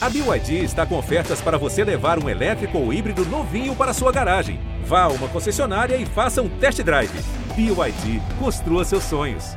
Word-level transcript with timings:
A 0.00 0.08
BYD 0.08 0.62
está 0.62 0.86
com 0.86 0.96
ofertas 0.96 1.40
para 1.40 1.58
você 1.58 1.82
levar 1.82 2.22
um 2.22 2.28
elétrico 2.28 2.78
ou 2.78 2.92
híbrido 2.92 3.24
novinho 3.24 3.74
para 3.74 3.92
sua 3.92 4.12
garagem. 4.12 4.60
Vá 4.84 5.02
a 5.02 5.08
uma 5.08 5.28
concessionária 5.28 5.96
e 5.96 6.06
faça 6.06 6.40
um 6.40 6.48
test 6.60 6.80
drive. 6.84 7.10
BYD, 7.56 8.22
construa 8.38 8.84
seus 8.84 9.02
sonhos. 9.02 9.56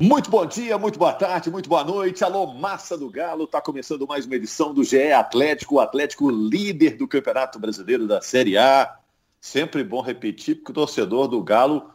Muito 0.00 0.30
bom 0.30 0.44
dia, 0.44 0.76
muito 0.76 0.98
boa 0.98 1.12
tarde, 1.12 1.48
muito 1.48 1.68
boa 1.68 1.84
noite. 1.84 2.24
Alô, 2.24 2.54
massa 2.54 2.98
do 2.98 3.08
Galo. 3.08 3.44
Está 3.44 3.60
começando 3.60 4.04
mais 4.04 4.26
uma 4.26 4.34
edição 4.34 4.74
do 4.74 4.82
GE 4.82 5.12
Atlético, 5.12 5.76
o 5.76 5.80
Atlético 5.80 6.28
líder 6.28 6.96
do 6.96 7.06
Campeonato 7.06 7.56
Brasileiro 7.60 8.08
da 8.08 8.20
Série 8.20 8.58
A. 8.58 8.96
Sempre 9.40 9.84
bom 9.84 10.00
repetir, 10.00 10.56
porque 10.56 10.72
o 10.72 10.74
torcedor 10.74 11.28
do 11.28 11.40
Galo 11.40 11.88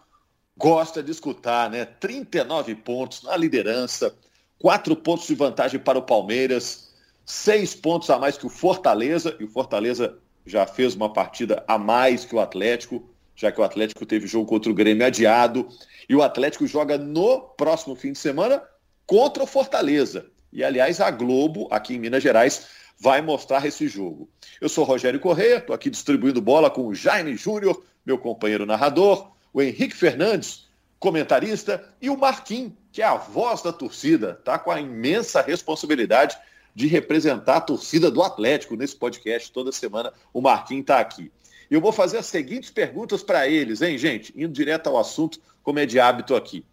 gosta 0.58 1.04
de 1.04 1.12
escutar, 1.12 1.70
né? 1.70 1.84
39 1.84 2.76
pontos 2.76 3.24
na 3.24 3.36
liderança, 3.36 4.16
4 4.58 4.96
pontos 4.96 5.28
de 5.28 5.36
vantagem 5.36 5.82
para 5.82 6.00
o 6.00 6.02
Palmeiras 6.02 6.91
seis 7.32 7.74
pontos 7.74 8.10
a 8.10 8.20
mais 8.20 8.38
que 8.38 8.46
o 8.46 8.50
Fortaleza, 8.50 9.38
e 9.40 9.46
o 9.46 9.48
Fortaleza 9.48 10.18
já 10.46 10.68
fez 10.68 10.96
uma 10.96 11.14
partida 11.14 11.64
a 11.66 11.78
mais 11.78 12.26
que 12.26 12.36
o 12.36 12.42
Atlético, 12.42 13.10
já 13.34 13.50
que 13.50 13.62
o 13.62 13.64
Atlético 13.64 14.06
teve 14.06 14.28
jogo 14.28 14.46
contra 14.46 14.70
o 14.70 14.74
Grêmio 14.74 15.06
adiado, 15.08 15.70
e 16.10 16.16
o 16.16 16.22
Atlético 16.22 16.68
joga 16.68 16.98
no 16.98 17.40
próximo 17.40 17.96
fim 17.96 18.12
de 18.12 18.20
semana 18.20 18.62
contra 19.08 19.44
o 19.44 19.48
Fortaleza. 19.48 20.26
E, 20.52 20.62
aliás, 20.62 21.00
a 21.00 21.10
Globo, 21.10 21.70
aqui 21.72 21.96
em 21.96 22.00
Minas 22.00 22.22
Gerais, 22.22 22.68
vai 23.00 23.22
mostrar 23.22 23.66
esse 23.66 23.88
jogo. 23.88 24.30
Eu 24.60 24.68
sou 24.68 24.84
Rogério 24.84 25.20
Corrêa, 25.20 25.60
estou 25.60 25.74
aqui 25.74 25.90
distribuindo 25.90 26.42
bola 26.42 26.70
com 26.70 26.86
o 26.86 26.94
Jaime 26.94 27.38
Júnior, 27.38 27.82
meu 28.06 28.18
companheiro 28.18 28.66
narrador, 28.66 29.32
o 29.54 29.62
Henrique 29.62 29.96
Fernandes, 29.96 30.68
comentarista, 31.00 31.82
e 32.02 32.10
o 32.10 32.18
Marquinhos, 32.18 32.74
que 32.92 33.02
é 33.02 33.06
a 33.06 33.16
voz 33.16 33.62
da 33.62 33.72
torcida, 33.72 34.34
tá 34.44 34.60
com 34.60 34.70
a 34.70 34.82
imensa 34.82 35.42
responsabilidade 35.42 36.38
de 36.74 36.88
representar 36.88 37.58
a 37.58 37.62
torcida 37.62 38.10
do 38.10 38.22
Atlético 38.22 38.76
nesse 38.76 38.96
podcast. 38.96 39.52
Toda 39.52 39.72
semana 39.72 40.14
o 40.34 40.42
Marquinhos 40.42 40.82
está 40.82 41.00
aqui. 41.00 41.32
E 41.70 41.74
eu 41.74 41.82
vou 41.82 41.92
fazer 41.92 42.18
as 42.18 42.26
seguintes 42.26 42.70
perguntas 42.70 43.24
para 43.24 43.48
eles, 43.48 43.82
hein, 43.82 43.98
gente? 43.98 44.34
Indo 44.36 44.54
direto 44.54 44.88
ao 44.88 44.98
assunto, 44.98 45.40
como 45.64 45.80
é 45.80 45.86
de 45.86 46.00
hábito 46.00 46.36
aqui. 46.36 46.66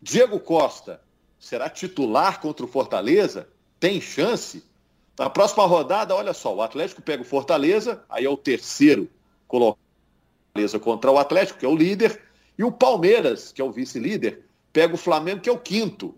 Diego 0.00 0.40
Costa 0.40 1.00
será 1.38 1.68
titular 1.68 2.40
contra 2.40 2.64
o 2.64 2.68
Fortaleza? 2.68 3.48
Tem 3.78 4.00
chance? 4.00 4.64
Na 5.18 5.30
próxima 5.30 5.66
rodada, 5.66 6.14
olha 6.14 6.32
só, 6.32 6.54
o 6.54 6.62
Atlético 6.62 7.02
pega 7.02 7.22
o 7.22 7.26
Fortaleza, 7.26 8.02
aí 8.08 8.24
é 8.24 8.30
o 8.30 8.36
terceiro 8.36 9.08
colocado 9.46 9.78
contra 10.80 11.10
o 11.10 11.18
Atlético, 11.18 11.58
que 11.58 11.66
é 11.66 11.68
o 11.68 11.76
líder, 11.76 12.22
e 12.58 12.64
o 12.64 12.72
Palmeiras, 12.72 13.52
que 13.52 13.60
é 13.60 13.64
o 13.64 13.70
vice-líder, 13.70 14.44
pega 14.72 14.94
o 14.94 14.98
Flamengo, 14.98 15.40
que 15.40 15.48
é 15.48 15.52
o 15.52 15.58
quinto. 15.58 16.14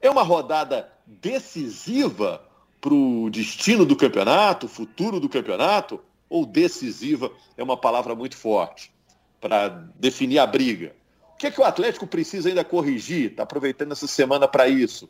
É 0.00 0.08
uma 0.08 0.22
rodada 0.22 0.92
decisiva 1.06 2.44
para 2.84 2.92
o 2.92 3.30
destino 3.30 3.86
do 3.86 3.96
campeonato, 3.96 4.68
futuro 4.68 5.18
do 5.18 5.26
campeonato, 5.26 5.98
ou 6.28 6.44
decisiva 6.44 7.32
é 7.56 7.62
uma 7.62 7.78
palavra 7.78 8.14
muito 8.14 8.36
forte 8.36 8.92
para 9.40 9.68
definir 9.98 10.38
a 10.38 10.46
briga. 10.46 10.94
O 11.32 11.38
que 11.38 11.46
é 11.46 11.50
que 11.50 11.62
o 11.62 11.64
Atlético 11.64 12.06
precisa 12.06 12.50
ainda 12.50 12.62
corrigir? 12.62 13.30
Está 13.30 13.44
aproveitando 13.44 13.92
essa 13.92 14.06
semana 14.06 14.46
para 14.46 14.68
isso. 14.68 15.08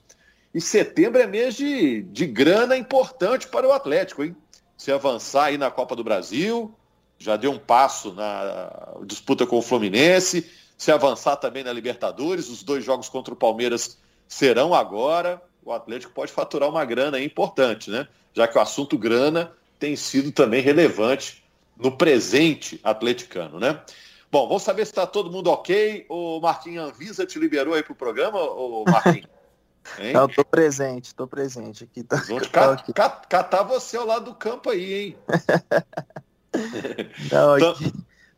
E 0.55 0.61
setembro 0.61 1.21
é 1.21 1.27
mês 1.27 1.57
de, 1.57 2.03
de 2.03 2.27
grana 2.27 2.77
importante 2.77 3.49
para 3.49 3.67
o 3.67 3.73
Atlético, 3.73 4.23
hein? 4.23 4.37
Se 4.77 4.93
avançar 4.93 5.47
aí 5.47 5.59
na 5.59 5.69
Copa 5.69 5.97
do 5.97 6.05
Brasil, 6.05 6.73
já 7.19 7.37
deu 7.37 7.51
um 7.51 7.59
passo 7.59 8.13
na 8.13 8.99
disputa 9.05 9.49
com 9.49 9.59
o 9.59 9.63
Fluminense, 9.63 10.49
se 10.79 10.93
avançar 10.93 11.37
também 11.39 11.65
na 11.65 11.73
Libertadores, 11.73 12.49
os 12.49 12.63
dois 12.63 12.85
jogos 12.85 13.09
contra 13.09 13.35
o 13.35 13.37
Palmeiras 13.37 13.99
serão 14.29 14.73
agora 14.73 15.43
o 15.65 15.73
Atlético 15.73 16.13
pode 16.13 16.31
faturar 16.31 16.69
uma 16.69 16.85
grana 16.85 17.21
importante, 17.21 17.91
né? 17.91 18.07
Já 18.33 18.47
que 18.47 18.59
o 18.59 18.61
assunto 18.61 18.99
grana 18.99 19.53
tem 19.79 19.97
sido 19.97 20.31
também 20.31 20.61
relevante 20.61 21.43
no 21.77 21.97
presente 21.97 22.81
atleticano, 22.85 23.59
né? 23.59 23.81
Bom, 24.31 24.49
vamos 24.49 24.63
saber 24.63 24.85
se 24.85 24.91
está 24.91 25.07
todo 25.07 25.31
mundo 25.31 25.49
ok. 25.49 26.07
O 26.09 26.41
Marquinhos 26.41 26.89
Anvisa 26.89 27.25
te 27.25 27.39
liberou 27.39 27.75
aí 27.75 27.83
para 27.83 27.93
o 27.93 27.97
programa, 27.97 28.41
o 28.41 28.85
Marquinhos? 28.85 29.29
Não, 30.13 30.27
tô 30.27 30.45
presente, 30.45 31.15
tô 31.15 31.27
presente. 31.27 31.85
Aqui 31.85 32.03
tá, 32.03 32.17
Vamos 32.27 32.49
catar, 32.49 33.27
catar 33.29 33.63
você 33.63 33.97
ao 33.97 34.07
lado 34.07 34.27
do 34.27 34.35
campo 34.35 34.71
aí, 34.71 34.95
hein? 34.95 35.19
Não, 37.31 37.55
aqui, 37.55 37.93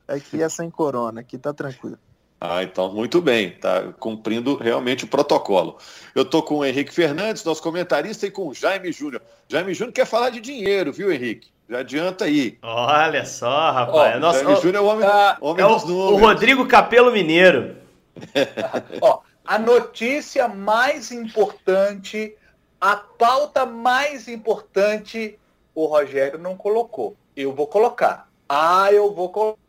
aqui 0.09 0.43
é 0.43 0.49
sem 0.49 0.71
corona, 0.71 1.21
aqui 1.21 1.39
tá 1.39 1.55
tranquilo. 1.55 1.99
Ah, 2.41 2.63
então 2.63 2.93
muito 2.93 3.21
bem, 3.21 3.49
está 3.49 3.93
cumprindo 3.99 4.57
realmente 4.57 5.05
o 5.05 5.09
protocolo. 5.09 5.79
Eu 6.15 6.23
estou 6.23 6.43
com 6.43 6.57
o 6.57 6.65
Henrique 6.65 6.93
Fernandes, 6.93 7.43
nosso 7.45 7.63
comentarista, 7.63 8.27
e 8.27 8.31
com 8.31 8.49
o 8.49 8.55
Jaime 8.55 8.93
Júnior. 8.93 9.23
Jaime 9.49 9.73
Júnior 9.73 9.95
quer 9.95 10.07
falar 10.07 10.31
de 10.31 10.41
dinheiro, 10.41 10.93
viu, 10.93 11.11
Henrique? 11.11 11.49
Já 11.69 11.79
adianta 11.79 12.27
aí. 12.27 12.59
Olha 12.63 13.25
só, 13.25 13.71
rapaz. 13.71 14.17
Ó, 14.17 14.21
Nossa, 14.21 14.45
Jaime 14.45 14.61
Júnior 14.61 14.77
é 14.77 14.81
o 14.81 14.85
homem, 14.85 15.09
ah, 15.09 15.37
homem 15.41 15.65
é 15.65 15.69
dos 15.69 15.85
o, 15.85 15.89
números. 15.89 16.13
O 16.13 16.17
Rodrigo 16.17 16.67
Capelo 16.67 17.11
Mineiro. 17.11 17.77
Ó, 19.01 19.21
a 19.45 19.59
notícia 19.59 20.47
mais 20.47 21.11
importante, 21.11 22.37
a 22.81 22.97
pauta 22.97 23.65
mais 23.65 24.29
importante, 24.29 25.39
o 25.75 25.87
Rogério 25.87 26.39
não 26.39 26.57
colocou. 26.57 27.17
Eu 27.35 27.55
vou 27.55 27.67
colocar. 27.67 28.29
Ah, 28.49 28.93
eu 28.93 29.13
vou 29.13 29.31
colocar. 29.31 29.66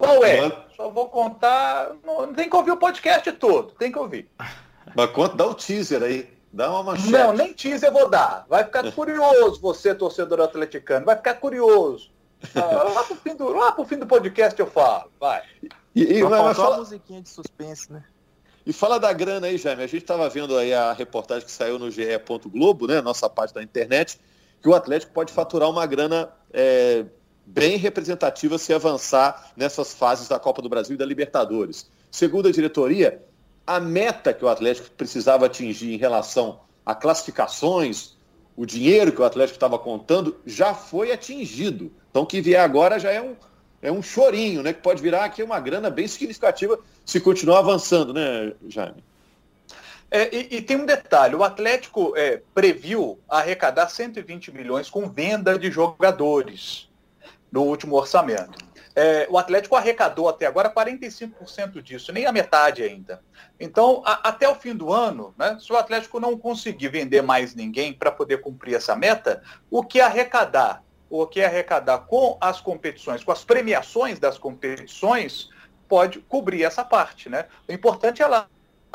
Qual 0.00 0.24
é? 0.24 0.50
Só 0.74 0.88
vou 0.88 1.10
contar. 1.10 1.92
Não, 2.02 2.32
tem 2.32 2.48
que 2.48 2.56
ouvir 2.56 2.70
o 2.70 2.76
podcast 2.78 3.30
todo, 3.32 3.74
tem 3.74 3.92
que 3.92 3.98
ouvir. 3.98 4.30
Mas 4.96 5.10
conta, 5.10 5.36
dá 5.36 5.46
o 5.46 5.50
um 5.50 5.54
teaser 5.54 6.02
aí. 6.02 6.40
Dá 6.50 6.70
uma 6.70 6.82
manchete. 6.82 7.10
Não, 7.10 7.34
nem 7.34 7.52
teaser 7.52 7.90
eu 7.90 7.92
vou 7.92 8.08
dar. 8.08 8.46
Vai 8.48 8.64
ficar 8.64 8.90
curioso 8.92 9.60
você, 9.60 9.94
torcedor 9.94 10.40
atleticano. 10.40 11.04
Vai 11.04 11.16
ficar 11.16 11.34
curioso. 11.34 12.10
Ah, 12.54 12.82
lá, 12.94 13.04
pro 13.04 13.14
fim 13.14 13.36
do, 13.36 13.50
lá 13.50 13.72
pro 13.72 13.84
fim 13.84 13.98
do 13.98 14.06
podcast 14.06 14.58
eu 14.58 14.66
falo. 14.66 15.10
Vai. 15.20 15.42
E, 15.94 16.02
e 16.02 16.22
vai, 16.22 16.54
fala... 16.54 16.78
musiquinha 16.78 17.20
de 17.20 17.28
suspense, 17.28 17.92
né? 17.92 18.02
E 18.64 18.72
fala 18.72 18.98
da 18.98 19.12
grana 19.12 19.48
aí, 19.48 19.58
Jaime. 19.58 19.82
A 19.82 19.86
gente 19.86 20.02
estava 20.02 20.26
vendo 20.30 20.56
aí 20.56 20.72
a 20.72 20.94
reportagem 20.94 21.44
que 21.44 21.52
saiu 21.52 21.78
no 21.78 21.90
GE. 21.90 22.04
Globo, 22.46 22.86
né? 22.86 23.02
Nossa 23.02 23.28
parte 23.28 23.52
da 23.52 23.62
internet, 23.62 24.18
que 24.62 24.68
o 24.68 24.74
Atlético 24.74 25.12
pode 25.12 25.30
faturar 25.30 25.68
uma 25.68 25.84
grana 25.84 26.30
é, 26.52 27.04
bem 27.46 27.76
representativa 27.76 28.58
se 28.58 28.72
avançar 28.72 29.52
nessas 29.56 29.92
fases 29.92 30.28
da 30.28 30.38
Copa 30.38 30.62
do 30.62 30.68
Brasil 30.68 30.94
e 30.94 30.98
da 30.98 31.04
Libertadores. 31.04 31.90
Segundo 32.10 32.48
a 32.48 32.52
diretoria, 32.52 33.22
a 33.66 33.78
meta 33.78 34.32
que 34.32 34.44
o 34.44 34.48
Atlético 34.48 34.90
precisava 34.90 35.46
atingir 35.46 35.94
em 35.94 35.96
relação 35.96 36.60
a 36.84 36.94
classificações, 36.94 38.16
o 38.56 38.66
dinheiro 38.66 39.12
que 39.12 39.20
o 39.20 39.24
Atlético 39.24 39.56
estava 39.56 39.78
contando, 39.78 40.36
já 40.44 40.74
foi 40.74 41.12
atingido. 41.12 41.92
Então, 42.10 42.22
o 42.22 42.26
que 42.26 42.40
vier 42.40 42.60
agora 42.60 42.98
já 42.98 43.10
é 43.10 43.20
um, 43.20 43.36
é 43.80 43.92
um 43.92 44.02
chorinho, 44.02 44.62
né? 44.62 44.72
Que 44.72 44.82
pode 44.82 45.00
virar 45.00 45.24
aqui 45.24 45.42
uma 45.42 45.60
grana 45.60 45.88
bem 45.88 46.08
significativa 46.08 46.78
se 47.04 47.20
continuar 47.20 47.60
avançando, 47.60 48.12
né, 48.12 48.52
Jaime? 48.68 49.04
É, 50.10 50.34
e, 50.34 50.56
e, 50.56 50.62
tem 50.62 50.76
um 50.76 50.84
detalhe: 50.84 51.36
o 51.36 51.44
Atlético 51.44 52.12
é, 52.16 52.42
previu 52.52 53.20
arrecadar 53.28 53.88
120 53.88 54.52
milhões 54.52 54.90
com 54.90 55.08
venda 55.08 55.56
de 55.56 55.70
jogadores 55.70 56.89
no 57.50 57.62
último 57.62 57.96
orçamento. 57.96 58.70
É, 58.94 59.26
o 59.30 59.38
Atlético 59.38 59.76
arrecadou 59.76 60.28
até 60.28 60.46
agora 60.46 60.72
45% 60.72 61.80
disso, 61.80 62.12
nem 62.12 62.26
a 62.26 62.32
metade 62.32 62.82
ainda. 62.82 63.22
Então, 63.58 64.02
a, 64.04 64.28
até 64.28 64.48
o 64.48 64.54
fim 64.54 64.74
do 64.74 64.92
ano, 64.92 65.34
né, 65.38 65.56
se 65.60 65.72
o 65.72 65.76
Atlético 65.76 66.18
não 66.18 66.36
conseguir 66.36 66.88
vender 66.88 67.22
mais 67.22 67.54
ninguém 67.54 67.92
para 67.92 68.10
poder 68.10 68.38
cumprir 68.38 68.74
essa 68.74 68.96
meta, 68.96 69.42
o 69.70 69.84
que 69.84 70.00
arrecadar, 70.00 70.82
o 71.08 71.26
que 71.26 71.42
arrecadar 71.42 71.98
com 72.00 72.36
as 72.40 72.60
competições, 72.60 73.22
com 73.22 73.32
as 73.32 73.44
premiações 73.44 74.18
das 74.18 74.38
competições, 74.38 75.48
pode 75.88 76.20
cobrir 76.20 76.64
essa 76.64 76.84
parte. 76.84 77.28
Né? 77.28 77.46
O 77.68 77.72
importante 77.72 78.22
é 78.22 78.26
lá 78.26 78.48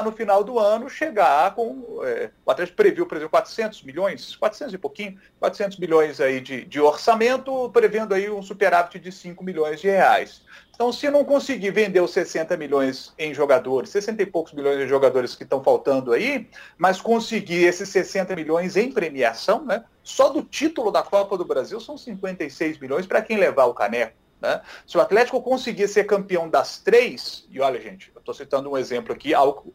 no 0.04 0.12
final 0.12 0.44
do 0.44 0.60
ano 0.60 0.90
chegar 0.90 1.54
com. 1.56 2.02
É, 2.04 2.30
o 2.46 2.52
Atlético 2.52 2.78
previu, 2.78 3.06
por 3.06 3.16
exemplo, 3.16 3.32
400 3.32 3.84
milhões, 3.84 4.36
400 4.36 4.74
e 4.74 4.78
pouquinho, 4.78 5.20
400 5.40 5.78
milhões 5.78 6.20
aí 6.20 6.42
de, 6.42 6.66
de 6.66 6.80
orçamento, 6.80 7.70
prevendo 7.72 8.14
aí 8.14 8.30
um 8.30 8.42
superávit 8.42 9.00
de 9.00 9.12
5 9.12 9.44
milhões 9.44 9.80
de 9.80 9.88
reais. 9.88 10.42
Então, 10.74 10.92
se 10.92 11.10
não 11.10 11.24
conseguir 11.24 11.72
vender 11.72 12.02
os 12.02 12.12
60 12.12 12.58
milhões 12.58 13.14
em 13.18 13.34
jogadores, 13.34 13.90
60 13.92 14.22
e 14.22 14.26
poucos 14.26 14.52
milhões 14.52 14.78
de 14.78 14.88
jogadores 14.88 15.34
que 15.34 15.44
estão 15.44 15.64
faltando 15.64 16.12
aí, 16.12 16.50
mas 16.78 17.00
conseguir 17.00 17.64
esses 17.64 17.88
60 17.88 18.36
milhões 18.36 18.76
em 18.76 18.92
premiação, 18.92 19.64
né? 19.64 19.86
Só 20.04 20.28
do 20.28 20.44
título 20.44 20.92
da 20.92 21.02
Copa 21.02 21.38
do 21.38 21.46
Brasil 21.46 21.80
são 21.80 21.98
56 21.98 22.78
milhões 22.78 23.08
para 23.08 23.22
quem 23.22 23.38
levar 23.38 23.66
o 23.66 23.74
caneco. 23.74 24.26
Né? 24.42 24.62
Se 24.86 24.98
o 24.98 25.02
Atlético 25.02 25.42
conseguir 25.42 25.88
ser 25.88 26.04
campeão 26.04 26.50
das 26.50 26.78
três, 26.78 27.48
e 27.50 27.60
olha, 27.60 27.80
gente, 27.80 28.12
eu 28.14 28.20
estou 28.20 28.34
citando 28.34 28.70
um 28.70 28.78
exemplo 28.78 29.14
aqui, 29.14 29.34
algo 29.34 29.74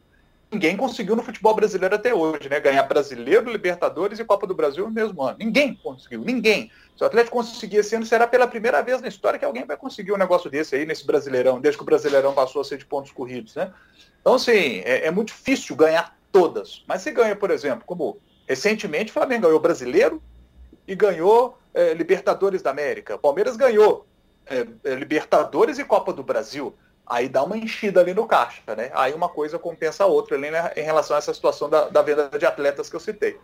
ninguém 0.51 0.75
conseguiu 0.75 1.15
no 1.15 1.23
futebol 1.23 1.55
brasileiro 1.55 1.95
até 1.95 2.13
hoje, 2.13 2.49
né? 2.49 2.59
Ganhar 2.59 2.83
brasileiro, 2.83 3.51
Libertadores 3.51 4.19
e 4.19 4.25
Copa 4.25 4.45
do 4.45 4.53
Brasil 4.53 4.85
no 4.85 4.91
mesmo 4.91 5.21
ano. 5.23 5.37
Ninguém 5.39 5.75
conseguiu, 5.75 6.21
ninguém. 6.21 6.71
Se 6.95 7.03
o 7.03 7.07
Atlético 7.07 7.37
conseguir 7.37 7.77
esse 7.77 7.95
ano, 7.95 8.05
será 8.05 8.27
pela 8.27 8.47
primeira 8.47 8.81
vez 8.81 9.01
na 9.01 9.07
história 9.07 9.39
que 9.39 9.45
alguém 9.45 9.65
vai 9.65 9.77
conseguir 9.77 10.11
um 10.11 10.17
negócio 10.17 10.49
desse 10.49 10.75
aí, 10.75 10.85
nesse 10.85 11.05
Brasileirão, 11.05 11.59
desde 11.61 11.77
que 11.77 11.83
o 11.83 11.85
Brasileirão 11.85 12.33
passou 12.33 12.61
a 12.61 12.65
ser 12.65 12.77
de 12.77 12.85
pontos 12.85 13.11
corridos, 13.11 13.55
né? 13.55 13.71
Então, 14.19 14.35
assim, 14.35 14.81
é, 14.85 15.07
é 15.07 15.11
muito 15.11 15.29
difícil 15.29 15.75
ganhar 15.75 16.15
todas. 16.31 16.83
Mas 16.87 17.01
se 17.01 17.11
ganha, 17.11 17.35
por 17.35 17.49
exemplo, 17.49 17.83
como 17.85 18.19
recentemente 18.47 19.09
o 19.09 19.13
Flamengo 19.13 19.43
ganhou 19.43 19.59
Brasileiro, 19.59 20.21
e 20.87 20.95
ganhou 20.95 21.57
é, 21.73 21.93
Libertadores 21.93 22.61
da 22.61 22.69
América. 22.69 23.17
Palmeiras 23.17 23.55
ganhou 23.55 24.05
é, 24.45 24.93
Libertadores 24.95 25.79
e 25.79 25.85
Copa 25.85 26.11
do 26.11 26.23
Brasil. 26.23 26.75
Aí 27.11 27.27
dá 27.27 27.43
uma 27.43 27.57
enchida 27.57 27.99
ali 27.99 28.13
no 28.13 28.25
caixa, 28.25 28.61
né? 28.73 28.89
Aí 28.93 29.13
uma 29.13 29.27
coisa 29.27 29.59
compensa 29.59 30.05
a 30.05 30.07
outra 30.07 30.37
ali 30.37 30.49
né, 30.49 30.71
em 30.77 30.81
relação 30.81 31.17
a 31.17 31.19
essa 31.19 31.33
situação 31.33 31.69
da, 31.69 31.89
da 31.89 32.01
venda 32.01 32.29
de 32.39 32.45
atletas 32.45 32.89
que 32.89 32.95
eu 32.95 33.01
citei. 33.01 33.37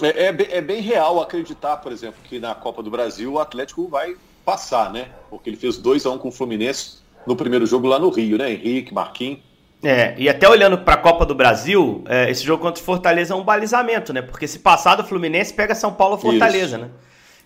É, 0.00 0.24
é, 0.24 0.56
é, 0.56 0.60
bem 0.62 0.80
real 0.80 1.20
acreditar, 1.20 1.76
por 1.76 1.92
exemplo, 1.92 2.18
que 2.24 2.38
na 2.38 2.54
Copa 2.54 2.82
do 2.82 2.90
Brasil 2.90 3.34
o 3.34 3.38
Atlético 3.38 3.86
vai 3.86 4.16
passar, 4.46 4.90
né? 4.90 5.10
Porque 5.28 5.50
ele 5.50 5.58
fez 5.58 5.76
2 5.76 6.06
a 6.06 6.10
1 6.10 6.14
um 6.14 6.18
com 6.18 6.28
o 6.28 6.32
Fluminense 6.32 7.00
no 7.26 7.36
primeiro 7.36 7.66
jogo 7.66 7.86
lá 7.86 7.98
no 7.98 8.08
Rio, 8.08 8.38
né? 8.38 8.50
Henrique, 8.50 8.94
Marquinhos. 8.94 9.40
É, 9.82 10.14
e 10.16 10.26
até 10.26 10.48
olhando 10.48 10.78
para 10.78 10.94
a 10.94 10.96
Copa 10.98 11.26
do 11.26 11.34
Brasil, 11.34 12.02
é, 12.08 12.30
esse 12.30 12.42
jogo 12.42 12.62
contra 12.62 12.80
o 12.80 12.84
Fortaleza 12.84 13.34
é 13.34 13.36
um 13.36 13.44
balizamento, 13.44 14.14
né? 14.14 14.22
Porque 14.22 14.48
se 14.48 14.60
passar 14.60 14.96
do 14.96 15.04
Fluminense, 15.04 15.52
pega 15.52 15.74
São 15.74 15.92
Paulo 15.92 16.16
Fortaleza, 16.16 16.76
Isso. 16.76 16.78
né? 16.78 16.90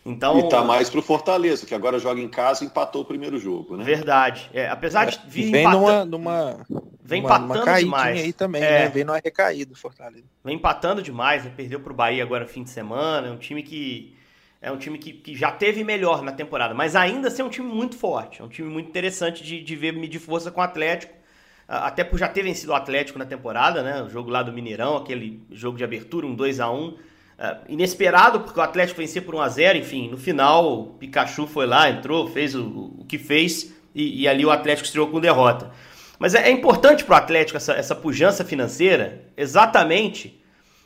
Então, 0.05 0.39
e 0.39 0.49
tá 0.49 0.65
mais 0.65 0.89
pro 0.89 1.03
Fortaleza, 1.03 1.67
que 1.67 1.75
agora 1.75 1.99
joga 1.99 2.21
em 2.21 2.29
casa 2.29 2.65
e 2.65 2.67
empatou 2.67 3.03
o 3.03 3.05
primeiro 3.05 3.39
jogo, 3.39 3.77
né? 3.77 3.85
Verdade. 3.85 4.51
É, 4.53 4.69
apesar 4.69 5.05
de 5.05 5.21
vir 5.27 5.51
vem 5.51 5.61
empatando, 5.67 6.19
numa, 6.19 6.53
numa 6.53 6.67
vem 7.03 7.23
empatando 7.23 7.67
numa 7.67 7.79
demais 7.79 8.21
aí 8.21 8.33
também, 8.33 8.63
é, 8.63 8.71
né? 8.85 8.89
Vem 8.89 9.05
numa 9.05 9.21
recaída 9.23 9.75
Fortaleza. 9.75 10.25
Vem 10.43 10.57
empatando 10.57 11.03
demais, 11.03 11.45
né? 11.45 11.53
Perdeu 11.55 11.81
pro 11.81 11.93
Bahia 11.93 12.23
agora 12.23 12.47
fim 12.47 12.63
de 12.63 12.71
semana, 12.71 13.29
é 13.29 13.31
um 13.31 13.37
time 13.37 13.63
que 13.63 14.17
é 14.63 14.71
um 14.71 14.77
time 14.77 14.99
que, 14.99 15.13
que 15.13 15.35
já 15.35 15.51
teve 15.51 15.83
melhor 15.85 16.23
na 16.23 16.33
temporada, 16.33 16.75
mas 16.75 16.95
ainda 16.95 17.29
assim 17.29 17.43
é 17.43 17.45
um 17.45 17.51
time 17.51 17.67
muito 17.67 17.97
forte, 17.97 18.41
é 18.41 18.45
um 18.45 18.49
time 18.49 18.69
muito 18.69 18.89
interessante 18.89 19.43
de, 19.43 19.63
de 19.63 19.77
ver 19.77 19.93
medir 19.93 20.19
força 20.19 20.51
com 20.51 20.61
o 20.61 20.65
Atlético, 20.65 21.15
até 21.67 22.05
por 22.05 22.19
já 22.19 22.29
ter 22.29 22.43
vencido 22.43 22.73
o 22.73 22.75
Atlético 22.75 23.19
na 23.19 23.25
temporada, 23.27 23.83
né? 23.83 24.03
O 24.03 24.09
jogo 24.09 24.31
lá 24.31 24.43
do 24.43 24.53
Mineirão, 24.53 24.97
aquele 24.97 25.43
jogo 25.51 25.77
de 25.79 25.85
abertura, 25.85 26.27
um 26.27 26.35
2 26.35 26.59
a 26.59 26.71
1 26.71 26.89
Uh, 26.89 26.99
inesperado, 27.69 28.41
porque 28.41 28.59
o 28.59 28.63
Atlético 28.63 29.01
venceu 29.01 29.23
por 29.23 29.35
1 29.35 29.41
a 29.41 29.49
0 29.49 29.79
enfim, 29.79 30.11
no 30.11 30.19
final 30.19 30.73
o 30.73 30.87
Pikachu 30.95 31.47
foi 31.47 31.67
lá, 31.67 31.89
entrou, 31.89 32.29
fez 32.29 32.55
o, 32.55 32.95
o 32.99 33.05
que 33.09 33.17
fez 33.17 33.73
e, 33.95 34.23
e, 34.23 34.29
ali 34.29 34.45
o 34.45 34.51
Atlético 34.51 34.87
estreou 34.87 35.09
com 35.09 35.21
derrota. 35.21 35.71
Mas 36.19 36.35
é, 36.35 36.49
é 36.49 36.51
importante 36.51 37.03
para 37.03 37.15
o 37.15 37.17
Atlético 37.17 37.57
essa, 37.57 37.73
essa 37.73 37.95
pujança 37.95 38.45
financeira, 38.45 39.25
exatamente 39.37 40.41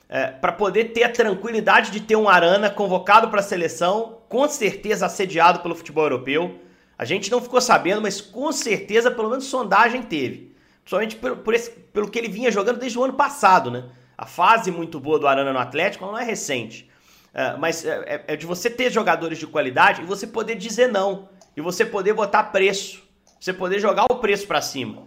é, 0.09 0.27
para 0.27 0.53
poder 0.53 0.93
ter 0.93 1.03
a 1.03 1.09
tranquilidade 1.09 1.91
de 1.91 2.01
ter 2.01 2.15
um 2.15 2.29
Arana 2.29 2.71
convocado 2.71 3.29
para 3.29 3.41
a 3.41 3.43
seleção, 3.43 4.19
com 4.29 4.49
certeza 4.49 5.07
assediado 5.07 5.61
pelo 5.61 5.75
futebol 5.75 6.05
europeu. 6.05 6.61
A 6.97 7.05
gente 7.05 7.31
não 7.33 7.41
ficou 7.41 7.61
sabendo, 7.61 8.01
mas 8.03 8.21
com 8.21 8.53
certeza, 8.53 9.11
pelo 9.11 9.29
menos 9.29 9.47
sondagem 9.47 10.03
teve. 10.03 10.55
Principalmente 10.85 11.17
por 11.17 11.53
esse, 11.55 11.71
pelo 11.71 12.09
que 12.09 12.19
ele 12.19 12.29
vinha 12.29 12.53
jogando 12.53 12.79
desde 12.79 12.97
o 12.99 13.03
ano 13.03 13.15
passado, 13.15 13.71
né? 13.71 13.85
A 14.25 14.27
fase 14.27 14.71
muito 14.71 14.99
boa 14.99 15.19
do 15.19 15.29
Arana 15.29 15.53
no 15.53 15.59
Atlético 15.59 16.07
não 16.07 16.17
é 16.17 16.25
recente. 16.25 16.89
Uh, 17.35 17.59
mas 17.59 17.85
é, 17.85 17.91
é, 18.07 18.25
é, 18.29 18.37
de 18.37 18.47
você 18.47 18.71
ter 18.71 18.91
jogadores 18.91 19.37
de 19.37 19.47
qualidade 19.47 20.01
e 20.01 20.07
você 20.07 20.27
poder 20.27 20.55
dizer 20.55 20.89
não. 20.89 21.29
E 21.55 21.61
você 21.61 21.85
poder 21.85 22.15
botar 22.15 22.45
preço. 22.45 23.03
Você 23.39 23.53
poder 23.53 23.81
jogar 23.81 24.07
o 24.11 24.17
preço 24.17 24.47
para 24.47 24.63
cima. 24.63 25.03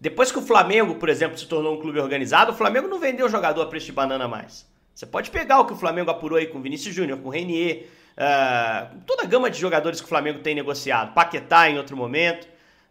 Depois 0.00 0.30
que 0.30 0.38
o 0.38 0.42
Flamengo, 0.42 0.94
por 0.94 1.08
exemplo, 1.08 1.36
se 1.36 1.46
tornou 1.46 1.74
um 1.74 1.80
clube 1.80 1.98
organizado, 1.98 2.52
o 2.52 2.54
Flamengo 2.54 2.86
não 2.86 3.00
vendeu 3.00 3.28
jogador 3.28 3.62
a 3.62 3.66
preço 3.66 3.86
de 3.86 3.92
banana 3.92 4.28
mais. 4.28 4.64
Você 4.94 5.06
pode 5.06 5.30
pegar 5.30 5.58
o 5.58 5.64
que 5.64 5.72
o 5.72 5.76
Flamengo 5.76 6.12
apurou 6.12 6.38
aí 6.38 6.46
com 6.46 6.62
Vinícius 6.62 6.94
Júnior, 6.94 7.18
com 7.18 7.30
Renier, 7.30 7.86
uh, 8.16 8.96
toda 9.04 9.24
a 9.24 9.26
gama 9.26 9.50
de 9.50 9.58
jogadores 9.58 10.00
que 10.00 10.06
o 10.06 10.08
Flamengo 10.08 10.38
tem 10.38 10.54
negociado. 10.54 11.14
Paquetá 11.14 11.68
em 11.68 11.78
outro 11.78 11.96
momento. 11.96 12.44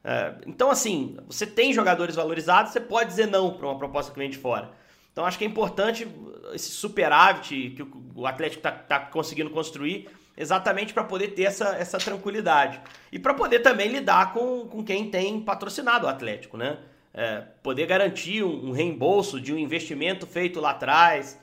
Uh, 0.03 0.41
então, 0.47 0.69
assim, 0.69 1.15
você 1.27 1.47
tem 1.47 1.71
jogadores 1.71 2.15
valorizados, 2.15 2.73
você 2.73 2.81
pode 2.81 3.11
dizer 3.11 3.27
não 3.27 3.51
para 3.51 3.67
uma 3.67 3.77
proposta 3.77 4.11
que 4.11 4.19
vem 4.19 4.29
de 4.29 4.37
fora. 4.37 4.80
Então 5.11 5.25
acho 5.25 5.37
que 5.37 5.43
é 5.43 5.47
importante 5.47 6.07
esse 6.53 6.71
superávit 6.71 7.71
que 7.71 7.85
o 8.15 8.25
Atlético 8.25 8.59
está 8.59 8.71
tá 8.71 8.99
conseguindo 8.99 9.49
construir 9.49 10.07
exatamente 10.37 10.93
para 10.93 11.03
poder 11.03 11.29
ter 11.29 11.43
essa, 11.43 11.75
essa 11.75 11.97
tranquilidade. 11.97 12.81
E 13.11 13.19
para 13.19 13.33
poder 13.33 13.59
também 13.59 13.89
lidar 13.89 14.33
com, 14.33 14.67
com 14.67 14.83
quem 14.83 15.09
tem 15.09 15.39
patrocinado 15.41 16.05
o 16.05 16.09
Atlético, 16.09 16.57
né? 16.57 16.77
É, 17.13 17.43
poder 17.61 17.85
garantir 17.87 18.41
um, 18.41 18.69
um, 18.69 18.71
reembolso 18.71 19.39
de 19.39 19.53
um 19.53 19.57
investimento 19.57 20.25
feito 20.25 20.61
lá 20.61 20.71
atrás. 20.71 21.37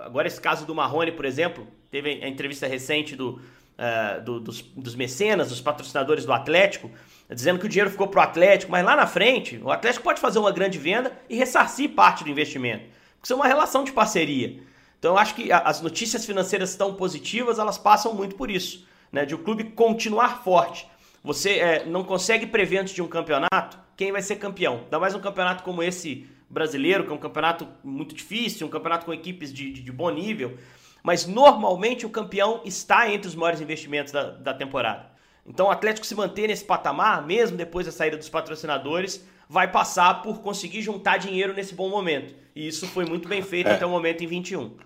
Agora 0.00 0.28
esse 0.28 0.40
caso 0.40 0.64
do 0.64 0.74
Marrone, 0.74 1.10
por 1.10 1.24
exemplo, 1.24 1.66
teve 1.90 2.22
a 2.22 2.28
entrevista 2.28 2.68
recente 2.68 3.16
do, 3.16 3.40
uh, 3.82 4.22
do 4.22 4.38
dos, 4.38 4.62
dos 4.62 4.94
mecenas, 4.94 5.48
dos 5.48 5.60
patrocinadores 5.60 6.24
do 6.24 6.32
Atlético, 6.32 6.90
dizendo 7.28 7.58
que 7.58 7.66
o 7.66 7.68
dinheiro 7.68 7.90
ficou 7.90 8.06
para 8.06 8.20
o 8.20 8.22
Atlético, 8.22 8.70
mas 8.70 8.84
lá 8.84 8.94
na 8.94 9.06
frente 9.06 9.60
o 9.62 9.70
Atlético 9.70 10.04
pode 10.04 10.20
fazer 10.20 10.38
uma 10.38 10.52
grande 10.52 10.78
venda 10.78 11.12
e 11.28 11.36
ressarcir 11.36 11.90
parte 11.90 12.22
do 12.22 12.30
investimento. 12.30 12.84
Porque 13.14 13.24
isso 13.26 13.32
é 13.32 13.36
uma 13.36 13.46
relação 13.46 13.84
de 13.84 13.92
parceria. 13.92 14.60
Então 14.98 15.12
eu 15.12 15.18
acho 15.18 15.34
que 15.34 15.50
as 15.50 15.80
notícias 15.80 16.24
financeiras 16.24 16.76
tão 16.76 16.94
positivas, 16.94 17.58
elas 17.58 17.76
passam 17.76 18.14
muito 18.14 18.36
por 18.36 18.50
isso, 18.50 18.86
né? 19.10 19.24
De 19.24 19.34
o 19.34 19.38
clube 19.38 19.64
continuar 19.64 20.44
forte. 20.44 20.86
Você 21.24 21.58
é, 21.58 21.84
não 21.84 22.04
consegue 22.04 22.46
prever 22.46 22.78
antes 22.78 22.94
de 22.94 23.02
um 23.02 23.08
campeonato 23.08 23.78
quem 23.96 24.12
vai 24.12 24.22
ser 24.22 24.36
campeão. 24.36 24.80
Ainda 24.84 24.98
mais 24.98 25.14
um 25.14 25.20
campeonato 25.20 25.62
como 25.62 25.82
esse 25.82 26.26
brasileiro, 26.48 27.04
que 27.04 27.10
é 27.10 27.14
um 27.14 27.18
campeonato 27.18 27.66
muito 27.82 28.14
difícil, 28.14 28.66
um 28.66 28.70
campeonato 28.70 29.06
com 29.06 29.12
equipes 29.12 29.52
de, 29.52 29.72
de, 29.72 29.82
de 29.82 29.92
bom 29.92 30.10
nível. 30.10 30.58
Mas 31.02 31.26
normalmente 31.26 32.06
o 32.06 32.10
campeão 32.10 32.60
está 32.64 33.10
entre 33.10 33.28
os 33.28 33.34
maiores 33.34 33.60
investimentos 33.60 34.12
da, 34.12 34.30
da 34.30 34.54
temporada. 34.54 35.10
Então 35.46 35.66
o 35.66 35.70
Atlético 35.70 36.06
se 36.06 36.14
manter 36.14 36.46
nesse 36.48 36.64
patamar, 36.64 37.26
mesmo 37.26 37.56
depois 37.56 37.86
da 37.86 37.92
saída 37.92 38.16
dos 38.16 38.28
patrocinadores, 38.28 39.24
vai 39.48 39.70
passar 39.70 40.22
por 40.22 40.40
conseguir 40.40 40.82
juntar 40.82 41.18
dinheiro 41.18 41.52
nesse 41.52 41.74
bom 41.74 41.88
momento. 41.88 42.34
E 42.54 42.66
isso 42.66 42.86
foi 42.86 43.04
muito 43.04 43.28
bem 43.28 43.42
feito 43.42 43.68
é. 43.68 43.74
até 43.74 43.84
o 43.84 43.90
momento 43.90 44.22
em 44.22 44.26
21. 44.26 44.76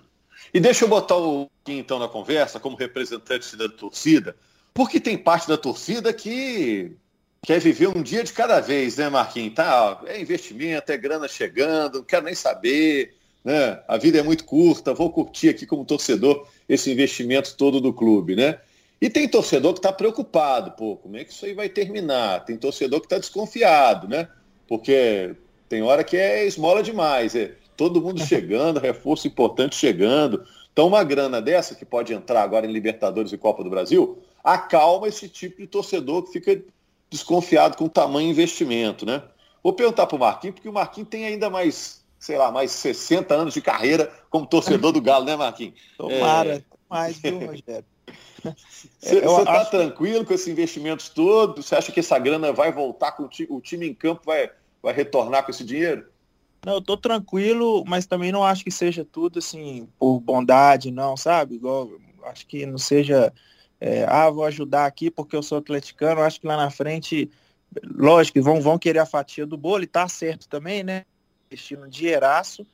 E 0.52 0.60
deixa 0.60 0.84
eu 0.84 0.88
botar 0.88 1.16
o 1.16 1.50
Kim 1.64 1.78
então 1.78 1.98
na 1.98 2.08
conversa, 2.08 2.60
como 2.60 2.76
representante 2.76 3.56
da 3.56 3.68
torcida, 3.68 4.36
porque 4.72 5.00
tem 5.00 5.16
parte 5.16 5.48
da 5.48 5.56
torcida 5.56 6.12
que 6.12 6.96
quer 7.42 7.60
viver 7.60 7.88
um 7.88 8.02
dia 8.02 8.24
de 8.24 8.32
cada 8.32 8.60
vez, 8.60 8.96
né, 8.96 9.08
Marquinhos? 9.08 9.54
Tá, 9.54 10.00
é 10.06 10.20
investimento, 10.20 10.90
é 10.90 10.96
grana 10.96 11.28
chegando, 11.28 11.98
não 11.98 12.04
quero 12.04 12.24
nem 12.24 12.34
saber, 12.34 13.14
né? 13.46 13.80
A 13.86 13.96
vida 13.96 14.18
é 14.18 14.22
muito 14.24 14.44
curta, 14.44 14.92
vou 14.92 15.08
curtir 15.08 15.50
aqui 15.50 15.64
como 15.64 15.84
torcedor 15.84 16.48
esse 16.68 16.90
investimento 16.90 17.56
todo 17.56 17.80
do 17.80 17.92
clube, 17.92 18.34
né? 18.34 18.58
E 19.00 19.08
tem 19.08 19.28
torcedor 19.28 19.72
que 19.72 19.78
está 19.78 19.92
preocupado, 19.92 20.72
pô, 20.72 20.96
como 20.96 21.16
é 21.16 21.22
que 21.22 21.32
isso 21.32 21.46
aí 21.46 21.54
vai 21.54 21.68
terminar? 21.68 22.44
Tem 22.44 22.56
torcedor 22.56 22.98
que 22.98 23.06
está 23.06 23.18
desconfiado, 23.18 24.08
né? 24.08 24.26
Porque 24.66 25.36
tem 25.68 25.80
hora 25.80 26.02
que 26.02 26.16
é 26.16 26.44
esmola 26.44 26.82
demais, 26.82 27.36
é 27.36 27.52
todo 27.76 28.02
mundo 28.02 28.20
chegando, 28.26 28.80
reforço 28.80 29.28
importante 29.28 29.76
chegando. 29.76 30.44
Então, 30.72 30.88
uma 30.88 31.04
grana 31.04 31.40
dessa, 31.40 31.76
que 31.76 31.84
pode 31.84 32.12
entrar 32.12 32.42
agora 32.42 32.66
em 32.66 32.72
Libertadores 32.72 33.32
e 33.32 33.38
Copa 33.38 33.62
do 33.62 33.70
Brasil, 33.70 34.18
acalma 34.42 35.06
esse 35.06 35.28
tipo 35.28 35.60
de 35.60 35.68
torcedor 35.68 36.24
que 36.24 36.32
fica 36.32 36.60
desconfiado 37.08 37.76
com 37.76 37.84
o 37.84 37.88
tamanho 37.88 38.28
investimento, 38.28 39.06
né? 39.06 39.22
Vou 39.62 39.72
perguntar 39.72 40.06
para 40.06 40.16
o 40.16 40.18
Marquinhos, 40.18 40.54
porque 40.54 40.68
o 40.68 40.72
Marquinhos 40.72 41.08
tem 41.08 41.26
ainda 41.26 41.48
mais, 41.48 42.04
sei 42.26 42.36
lá, 42.36 42.50
mais 42.50 42.72
60 42.72 43.32
anos 43.32 43.54
de 43.54 43.60
carreira 43.60 44.12
como 44.28 44.46
torcedor 44.46 44.90
do 44.90 45.00
Galo, 45.00 45.24
né, 45.24 45.36
Marquinhos? 45.36 45.78
Tomara, 45.96 46.56
é... 46.56 46.62
mais, 46.90 47.16
viu, 47.18 47.38
Rogério? 47.38 47.84
Você 49.00 49.18
está 49.18 49.60
acho... 49.60 49.70
tranquilo 49.70 50.24
com 50.24 50.34
esses 50.34 50.48
investimentos 50.48 51.08
todos? 51.08 51.66
Você 51.66 51.76
acha 51.76 51.92
que 51.92 52.00
essa 52.00 52.18
grana 52.18 52.52
vai 52.52 52.72
voltar 52.72 53.12
com 53.12 53.22
o 53.22 53.28
time, 53.28 53.48
o 53.48 53.60
time 53.60 53.88
em 53.88 53.94
campo, 53.94 54.22
vai, 54.26 54.50
vai 54.82 54.92
retornar 54.92 55.44
com 55.44 55.52
esse 55.52 55.62
dinheiro? 55.62 56.06
Não, 56.64 56.74
eu 56.74 56.82
tô 56.82 56.96
tranquilo, 56.96 57.84
mas 57.86 58.06
também 58.06 58.32
não 58.32 58.42
acho 58.42 58.64
que 58.64 58.72
seja 58.72 59.04
tudo 59.04 59.38
assim 59.38 59.88
por 59.96 60.18
bondade, 60.18 60.90
não, 60.90 61.16
sabe? 61.16 61.54
Igual, 61.54 61.88
acho 62.24 62.44
que 62.44 62.66
não 62.66 62.78
seja, 62.78 63.32
é, 63.80 64.04
ah, 64.08 64.28
vou 64.30 64.44
ajudar 64.44 64.86
aqui 64.86 65.12
porque 65.12 65.36
eu 65.36 65.44
sou 65.44 65.58
atleticano. 65.58 66.22
Acho 66.22 66.40
que 66.40 66.46
lá 66.46 66.56
na 66.56 66.70
frente, 66.70 67.30
lógico, 67.84 68.42
vão, 68.42 68.60
vão 68.60 68.78
querer 68.78 68.98
a 68.98 69.06
fatia 69.06 69.46
do 69.46 69.56
bolo 69.56 69.84
e 69.84 69.86
tá 69.86 70.08
certo 70.08 70.48
também, 70.48 70.82
né? 70.82 71.04
Investindo 71.46 71.84
um 71.84 71.88
dinheiraço. 71.88 72.66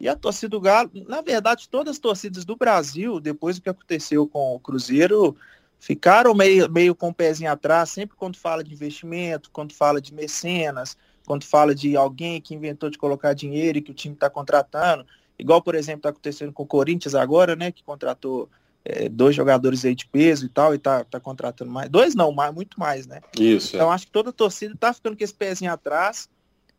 E 0.00 0.08
a 0.08 0.16
torcida 0.16 0.50
do 0.50 0.60
Galo, 0.60 0.90
na 1.06 1.20
verdade, 1.20 1.68
todas 1.68 1.92
as 1.92 1.98
torcidas 1.98 2.44
do 2.44 2.56
Brasil, 2.56 3.20
depois 3.20 3.56
do 3.56 3.62
que 3.62 3.70
aconteceu 3.70 4.26
com 4.26 4.54
o 4.54 4.60
Cruzeiro, 4.60 5.36
ficaram 5.78 6.34
meio, 6.34 6.70
meio 6.70 6.94
com 6.94 7.08
o 7.08 7.14
pezinho 7.14 7.50
atrás, 7.50 7.90
sempre 7.90 8.16
quando 8.16 8.36
fala 8.36 8.64
de 8.64 8.72
investimento, 8.72 9.50
quando 9.52 9.72
fala 9.72 10.00
de 10.00 10.12
mecenas, 10.12 10.96
quando 11.26 11.44
fala 11.44 11.74
de 11.74 11.96
alguém 11.96 12.40
que 12.40 12.54
inventou 12.54 12.90
de 12.90 12.98
colocar 12.98 13.34
dinheiro 13.34 13.78
e 13.78 13.82
que 13.82 13.92
o 13.92 13.94
time 13.94 14.14
está 14.14 14.28
contratando, 14.28 15.06
igual, 15.38 15.62
por 15.62 15.74
exemplo, 15.74 16.00
está 16.00 16.08
acontecendo 16.08 16.52
com 16.52 16.64
o 16.64 16.66
Corinthians 16.66 17.14
agora, 17.14 17.54
né, 17.54 17.70
que 17.70 17.82
contratou 17.84 18.48
é, 18.84 19.08
dois 19.08 19.34
jogadores 19.34 19.84
aí 19.84 19.94
de 19.94 20.06
peso 20.06 20.44
e 20.44 20.48
tal, 20.48 20.74
e 20.74 20.78
tá, 20.78 21.04
tá 21.04 21.18
contratando 21.18 21.70
mais. 21.70 21.88
Dois 21.88 22.14
não, 22.14 22.32
mais, 22.32 22.52
muito 22.52 22.78
mais, 22.78 23.06
né? 23.06 23.20
Isso. 23.38 23.76
Então 23.76 23.90
é. 23.90 23.94
acho 23.94 24.06
que 24.06 24.12
toda 24.12 24.30
a 24.30 24.32
torcida 24.32 24.76
tá 24.78 24.92
ficando 24.92 25.16
com 25.16 25.24
esse 25.24 25.34
pezinho 25.34 25.72
atrás 25.72 26.28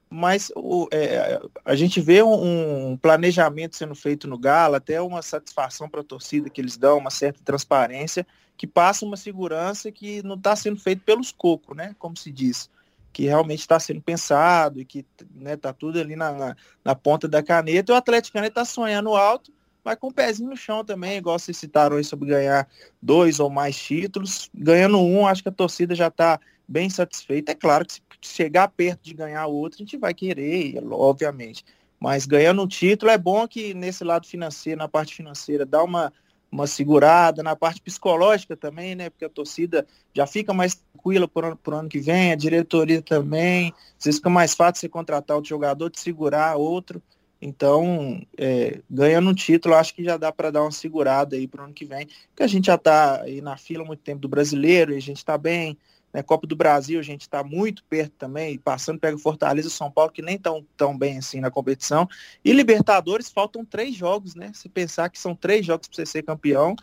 mas 0.09 0.51
o, 0.55 0.87
é, 0.91 1.39
a 1.63 1.75
gente 1.75 1.99
vê 1.99 2.21
um, 2.21 2.91
um, 2.91 2.97
planejamento 2.97 3.75
sendo 3.75 3.95
feito 3.95 4.27
no 4.27 4.37
Galo, 4.37 4.75
até 4.75 5.01
uma 5.01 5.21
satisfação 5.21 5.89
para 5.89 6.01
a 6.01 6.03
torcida 6.03 6.49
que 6.49 6.61
eles 6.61 6.77
dão, 6.77 6.97
uma 6.97 7.09
certa 7.09 7.41
transparência, 7.43 8.25
que 8.55 8.67
passa 8.67 9.05
uma 9.05 9.17
segurança 9.17 9.91
que 9.91 10.23
não 10.23 10.35
está 10.35 10.55
sendo 10.55 10.79
feito 10.79 11.01
pelos 11.03 11.31
cocos, 11.31 11.75
né? 11.75 11.95
Como 11.99 12.15
se 12.15 12.31
diz. 12.31 12.69
Que 13.11 13.23
realmente 13.25 13.59
está 13.59 13.79
sendo 13.79 14.01
pensado 14.01 14.79
e 14.79 14.85
que 14.85 14.99
está 14.99 15.25
né, 15.33 15.57
tá 15.57 15.73
tudo 15.73 15.99
ali 15.99 16.15
na, 16.15 16.31
na, 16.31 16.55
na, 16.83 16.95
ponta 16.95 17.27
da 17.27 17.41
caneta. 17.41 17.91
E 17.91 17.93
o 17.93 17.97
Atlético 17.97 18.37
está 18.37 18.63
sonhando 18.63 19.15
alto, 19.15 19.51
mas 19.83 19.97
com 19.97 20.07
o 20.07 20.13
pezinho 20.13 20.49
no 20.49 20.57
chão 20.57 20.83
também, 20.83 21.17
igual 21.17 21.39
vocês 21.39 21.57
citaram 21.57 21.97
aí 21.97 22.03
sobre 22.03 22.29
ganhar 22.29 22.67
dois 23.01 23.39
ou 23.39 23.49
mais 23.49 23.77
títulos. 23.77 24.49
Ganhando 24.53 24.99
um, 24.99 25.25
acho 25.27 25.43
que 25.43 25.49
a 25.49 25.51
torcida 25.51 25.95
já 25.95 26.07
está 26.07 26.39
bem 26.67 26.89
satisfeita. 26.89 27.51
É 27.51 27.55
claro 27.55 27.85
que 27.85 27.93
se 27.93 28.01
chegar 28.21 28.67
perto 28.69 29.01
de 29.03 29.13
ganhar 29.13 29.45
outro, 29.47 29.77
a 29.77 29.83
gente 29.83 29.97
vai 29.97 30.13
querer, 30.13 30.81
obviamente. 30.91 31.63
Mas 31.99 32.25
ganhando 32.25 32.61
um 32.61 32.67
título 32.67 33.11
é 33.11 33.17
bom 33.17 33.47
que 33.47 33.73
nesse 33.73 34.03
lado 34.03 34.27
financeiro, 34.27 34.79
na 34.79 34.87
parte 34.87 35.15
financeira, 35.15 35.65
dá 35.65 35.83
uma, 35.83 36.11
uma 36.51 36.67
segurada, 36.67 37.41
na 37.41 37.55
parte 37.55 37.81
psicológica 37.81 38.55
também, 38.55 38.95
né? 38.95 39.09
Porque 39.09 39.25
a 39.25 39.29
torcida 39.29 39.87
já 40.13 40.27
fica 40.27 40.53
mais 40.53 40.75
tranquila 40.75 41.27
por 41.27 41.45
ano, 41.45 41.55
por 41.57 41.73
ano 41.73 41.89
que 41.89 41.99
vem, 41.99 42.31
a 42.31 42.35
diretoria 42.35 43.01
também. 43.01 43.73
Às 43.97 44.05
vezes 44.05 44.19
fica 44.19 44.29
mais 44.29 44.53
fácil 44.53 44.81
você 44.81 44.89
contratar 44.89 45.35
outro 45.35 45.49
jogador, 45.49 45.89
de 45.89 45.99
segurar 45.99 46.55
outro. 46.57 47.01
Então, 47.41 48.21
é, 48.37 48.81
ganhando 48.89 49.29
um 49.29 49.33
título, 49.33 49.75
acho 49.75 49.93
que 49.93 50.03
já 50.03 50.17
dá 50.17 50.31
para 50.31 50.49
dar 50.49 50.61
uma 50.63 50.71
segurada 50.71 51.35
aí 51.35 51.47
para 51.47 51.61
o 51.61 51.65
ano 51.65 51.73
que 51.73 51.85
vem, 51.85 52.07
porque 52.29 52.43
a 52.43 52.47
gente 52.47 52.65
já 52.65 52.75
está 52.75 53.21
aí 53.21 53.41
na 53.41 53.57
fila 53.57 53.83
há 53.83 53.85
muito 53.85 53.99
tempo 53.99 54.21
do 54.21 54.27
brasileiro 54.27 54.93
e 54.93 54.97
a 54.97 55.01
gente 55.01 55.17
está 55.17 55.37
bem, 55.37 55.77
né? 56.15 56.23
Copa 56.23 56.47
do 56.47 56.55
Brasil, 56.55 56.97
a 56.97 57.03
gente 57.03 57.23
está 57.23 57.43
muito 57.43 57.83
perto 57.83 58.13
também, 58.17 58.57
passando, 58.57 58.97
pega 58.97 59.17
o 59.17 59.19
Fortaleza 59.19 59.67
e 59.67 59.71
São 59.71 59.91
Paulo, 59.91 60.13
que 60.13 60.21
nem 60.21 60.37
tão 60.37 60.65
tão 60.77 60.97
bem 60.97 61.17
assim 61.17 61.41
na 61.41 61.51
competição. 61.51 62.07
E 62.43 62.53
Libertadores, 62.53 63.29
faltam 63.29 63.65
três 63.65 63.93
jogos, 63.93 64.33
né? 64.33 64.49
Se 64.53 64.69
pensar 64.69 65.09
que 65.09 65.19
são 65.19 65.35
três 65.35 65.65
jogos 65.65 65.89
para 65.89 65.97
você 65.97 66.05
ser 66.05 66.23
campeão, 66.23 66.73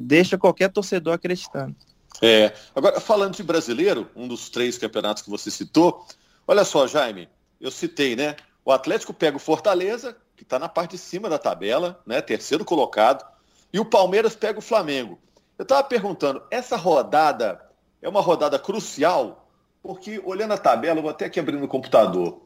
deixa 0.00 0.38
qualquer 0.38 0.70
torcedor 0.70 1.14
acreditando. 1.14 1.74
É, 2.22 2.54
agora, 2.72 3.00
falando 3.00 3.34
de 3.34 3.42
brasileiro, 3.42 4.08
um 4.14 4.28
dos 4.28 4.48
três 4.48 4.78
campeonatos 4.78 5.24
que 5.24 5.30
você 5.30 5.50
citou, 5.50 6.06
olha 6.46 6.64
só, 6.64 6.86
Jaime, 6.86 7.28
eu 7.60 7.72
citei, 7.72 8.14
né? 8.14 8.36
O 8.64 8.70
Atlético 8.70 9.12
pega 9.12 9.36
o 9.36 9.40
Fortaleza, 9.40 10.16
que 10.36 10.44
está 10.44 10.56
na 10.56 10.68
parte 10.68 10.92
de 10.92 10.98
cima 10.98 11.28
da 11.28 11.36
tabela, 11.36 12.00
né? 12.06 12.22
Terceiro 12.22 12.64
colocado, 12.64 13.26
e 13.72 13.80
o 13.80 13.84
Palmeiras 13.84 14.36
pega 14.36 14.60
o 14.60 14.62
Flamengo. 14.62 15.18
Eu 15.58 15.64
estava 15.64 15.82
perguntando, 15.82 16.40
essa 16.48 16.76
rodada 16.76 17.67
é 18.00 18.08
uma 18.08 18.20
rodada 18.20 18.58
crucial, 18.58 19.48
porque 19.82 20.20
olhando 20.24 20.54
a 20.54 20.58
tabela, 20.58 20.98
eu 20.98 21.02
vou 21.02 21.10
até 21.10 21.26
aqui 21.26 21.40
abrir 21.40 21.56
no 21.56 21.68
computador. 21.68 22.42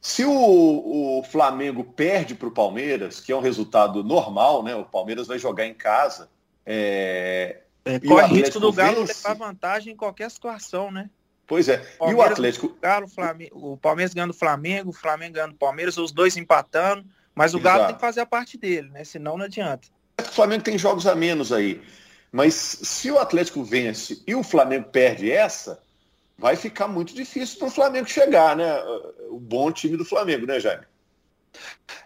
Se 0.00 0.24
o, 0.24 1.18
o 1.18 1.22
Flamengo 1.24 1.82
perde 1.82 2.34
para 2.34 2.48
o 2.48 2.52
Palmeiras, 2.52 3.20
que 3.20 3.32
é 3.32 3.36
um 3.36 3.40
resultado 3.40 4.04
normal, 4.04 4.62
né? 4.62 4.74
O 4.74 4.84
Palmeiras 4.84 5.26
vai 5.26 5.38
jogar 5.38 5.66
em 5.66 5.74
casa. 5.74 6.30
É, 6.64 7.62
é 7.84 7.98
corre 7.98 8.42
risco 8.42 8.60
do 8.60 8.72
Galo 8.72 9.04
vence. 9.04 9.28
levar 9.28 9.46
vantagem 9.46 9.92
em 9.92 9.96
qualquer 9.96 10.30
situação, 10.30 10.90
né? 10.90 11.10
Pois 11.46 11.68
é. 11.68 11.82
e 12.06 12.14
o 12.14 12.22
Atlético. 12.22 12.66
O, 12.66 12.76
Galo, 12.80 13.08
Flamengo, 13.08 13.72
o 13.72 13.76
Palmeiras 13.76 14.14
ganhando 14.14 14.30
o 14.30 14.34
Flamengo, 14.34 14.90
o 14.90 14.92
Flamengo 14.92 15.34
ganhando 15.34 15.52
o 15.52 15.58
Palmeiras, 15.58 15.96
os 15.96 16.12
dois 16.12 16.36
empatando. 16.36 17.04
Mas 17.34 17.54
o 17.54 17.58
Exato. 17.58 17.74
Galo 17.74 17.86
tem 17.86 17.94
que 17.94 18.00
fazer 18.00 18.20
a 18.20 18.26
parte 18.26 18.58
dele, 18.58 18.90
né? 18.90 19.02
Senão 19.02 19.38
não 19.38 19.46
adianta. 19.46 19.88
O 20.20 20.24
Flamengo 20.24 20.62
tem 20.62 20.76
jogos 20.76 21.06
a 21.06 21.14
menos 21.14 21.52
aí. 21.52 21.80
Mas 22.30 22.54
se 22.54 23.10
o 23.10 23.18
Atlético 23.18 23.62
vence 23.62 24.22
e 24.26 24.34
o 24.34 24.42
Flamengo 24.42 24.88
perde 24.90 25.30
essa, 25.30 25.80
vai 26.36 26.56
ficar 26.56 26.86
muito 26.86 27.14
difícil 27.14 27.58
para 27.58 27.68
o 27.68 27.70
Flamengo 27.70 28.08
chegar, 28.08 28.56
né? 28.56 28.80
O 29.30 29.38
bom 29.40 29.72
time 29.72 29.96
do 29.96 30.04
Flamengo, 30.04 30.46
né, 30.46 30.60
Jaime? 30.60 30.84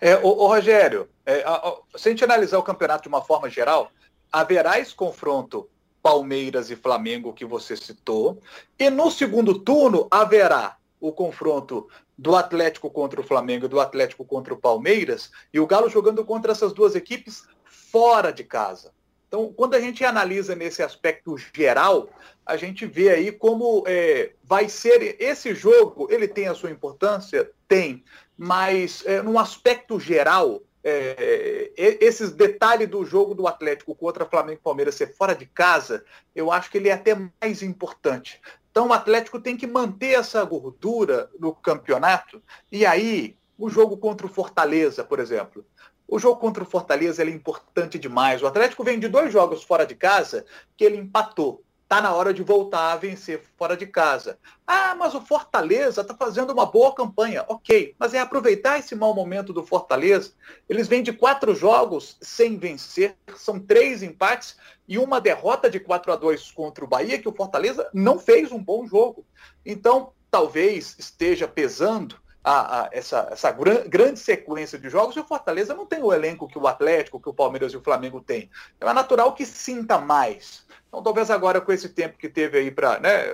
É, 0.00 0.16
o, 0.16 0.46
Rogério, 0.46 1.08
é, 1.26 1.42
a, 1.42 1.54
a, 1.54 1.76
se 1.96 2.08
a 2.08 2.12
gente 2.12 2.24
analisar 2.24 2.58
o 2.58 2.62
campeonato 2.62 3.02
de 3.02 3.08
uma 3.08 3.22
forma 3.22 3.50
geral, 3.50 3.90
haverá 4.30 4.78
esse 4.78 4.94
confronto 4.94 5.68
Palmeiras 6.02 6.70
e 6.70 6.76
Flamengo 6.76 7.32
que 7.32 7.44
você 7.44 7.76
citou, 7.76 8.40
e 8.78 8.90
no 8.90 9.10
segundo 9.10 9.58
turno 9.58 10.08
haverá 10.10 10.76
o 11.00 11.12
confronto 11.12 11.88
do 12.16 12.34
Atlético 12.34 12.90
contra 12.90 13.20
o 13.20 13.24
Flamengo 13.24 13.66
e 13.66 13.68
do 13.68 13.80
Atlético 13.80 14.24
contra 14.24 14.54
o 14.54 14.56
Palmeiras, 14.58 15.30
e 15.52 15.60
o 15.60 15.66
Galo 15.66 15.88
jogando 15.88 16.24
contra 16.24 16.52
essas 16.52 16.72
duas 16.72 16.94
equipes 16.94 17.44
fora 17.64 18.32
de 18.32 18.42
casa. 18.42 18.92
Então, 19.32 19.50
quando 19.50 19.72
a 19.72 19.80
gente 19.80 20.04
analisa 20.04 20.54
nesse 20.54 20.82
aspecto 20.82 21.38
geral, 21.54 22.10
a 22.44 22.54
gente 22.54 22.84
vê 22.84 23.08
aí 23.08 23.32
como 23.32 23.82
é, 23.86 24.32
vai 24.44 24.68
ser 24.68 25.16
esse 25.18 25.54
jogo. 25.54 26.06
Ele 26.10 26.28
tem 26.28 26.48
a 26.48 26.54
sua 26.54 26.70
importância, 26.70 27.50
tem, 27.66 28.04
mas 28.36 29.02
é, 29.06 29.22
num 29.22 29.38
aspecto 29.38 29.98
geral, 29.98 30.60
é, 30.84 31.72
esses 31.74 32.30
detalhes 32.30 32.90
do 32.90 33.06
jogo 33.06 33.34
do 33.34 33.48
Atlético 33.48 33.94
contra 33.94 34.26
Flamengo 34.26 34.58
e 34.60 34.62
Palmeiras 34.62 34.96
ser 34.96 35.14
fora 35.14 35.34
de 35.34 35.46
casa, 35.46 36.04
eu 36.36 36.52
acho 36.52 36.70
que 36.70 36.76
ele 36.76 36.90
é 36.90 36.92
até 36.92 37.16
mais 37.40 37.62
importante. 37.62 38.38
Então, 38.70 38.88
o 38.88 38.92
Atlético 38.92 39.40
tem 39.40 39.56
que 39.56 39.66
manter 39.66 40.12
essa 40.12 40.44
gordura 40.44 41.30
no 41.40 41.54
campeonato. 41.54 42.42
E 42.70 42.84
aí, 42.84 43.34
o 43.56 43.70
jogo 43.70 43.96
contra 43.96 44.26
o 44.26 44.30
Fortaleza, 44.30 45.02
por 45.02 45.18
exemplo. 45.18 45.64
O 46.12 46.18
jogo 46.18 46.38
contra 46.38 46.62
o 46.62 46.66
Fortaleza 46.66 47.22
é 47.22 47.30
importante 47.30 47.98
demais. 47.98 48.42
O 48.42 48.46
Atlético 48.46 48.84
vem 48.84 48.98
de 48.98 49.08
dois 49.08 49.32
jogos 49.32 49.62
fora 49.62 49.86
de 49.86 49.94
casa 49.94 50.44
que 50.76 50.84
ele 50.84 50.98
empatou. 50.98 51.64
Está 51.84 52.02
na 52.02 52.12
hora 52.12 52.34
de 52.34 52.42
voltar 52.42 52.92
a 52.92 52.96
vencer 52.96 53.42
fora 53.56 53.74
de 53.74 53.86
casa. 53.86 54.38
Ah, 54.66 54.94
mas 54.94 55.14
o 55.14 55.22
Fortaleza 55.22 56.02
está 56.02 56.14
fazendo 56.14 56.52
uma 56.52 56.66
boa 56.66 56.94
campanha. 56.94 57.46
Ok, 57.48 57.94
mas 57.98 58.12
é 58.12 58.18
aproveitar 58.18 58.78
esse 58.78 58.94
mau 58.94 59.14
momento 59.14 59.54
do 59.54 59.64
Fortaleza. 59.64 60.34
Eles 60.68 60.86
vêm 60.86 61.02
de 61.02 61.14
quatro 61.14 61.54
jogos 61.54 62.18
sem 62.20 62.58
vencer, 62.58 63.16
são 63.34 63.58
três 63.58 64.02
empates 64.02 64.58
e 64.86 64.98
uma 64.98 65.18
derrota 65.18 65.70
de 65.70 65.80
4 65.80 66.12
a 66.12 66.16
2 66.16 66.50
contra 66.50 66.84
o 66.84 66.88
Bahia, 66.88 67.18
que 67.18 67.28
o 67.28 67.34
Fortaleza 67.34 67.88
não 67.94 68.18
fez 68.18 68.52
um 68.52 68.62
bom 68.62 68.86
jogo. 68.86 69.24
Então, 69.64 70.12
talvez 70.30 70.94
esteja 70.98 71.48
pesando 71.48 72.20
a, 72.44 72.82
a, 72.82 72.88
essa, 72.92 73.28
essa 73.30 73.50
gran, 73.52 73.88
grande 73.88 74.18
sequência 74.18 74.78
de 74.78 74.88
jogos 74.88 75.16
e 75.16 75.20
o 75.20 75.24
Fortaleza 75.24 75.74
não 75.74 75.86
tem 75.86 76.02
o 76.02 76.12
elenco 76.12 76.48
que 76.48 76.58
o 76.58 76.66
Atlético, 76.66 77.20
que 77.20 77.28
o 77.28 77.34
Palmeiras 77.34 77.72
e 77.72 77.76
o 77.76 77.82
Flamengo 77.82 78.20
têm. 78.20 78.50
Então 78.76 78.88
é 78.88 78.92
natural 78.92 79.32
que 79.32 79.46
sinta 79.46 79.98
mais. 79.98 80.66
Então 80.88 81.02
talvez 81.02 81.30
agora 81.30 81.60
com 81.60 81.72
esse 81.72 81.88
tempo 81.88 82.18
que 82.18 82.28
teve 82.28 82.58
aí 82.58 82.70
para, 82.70 82.98
né, 82.98 83.24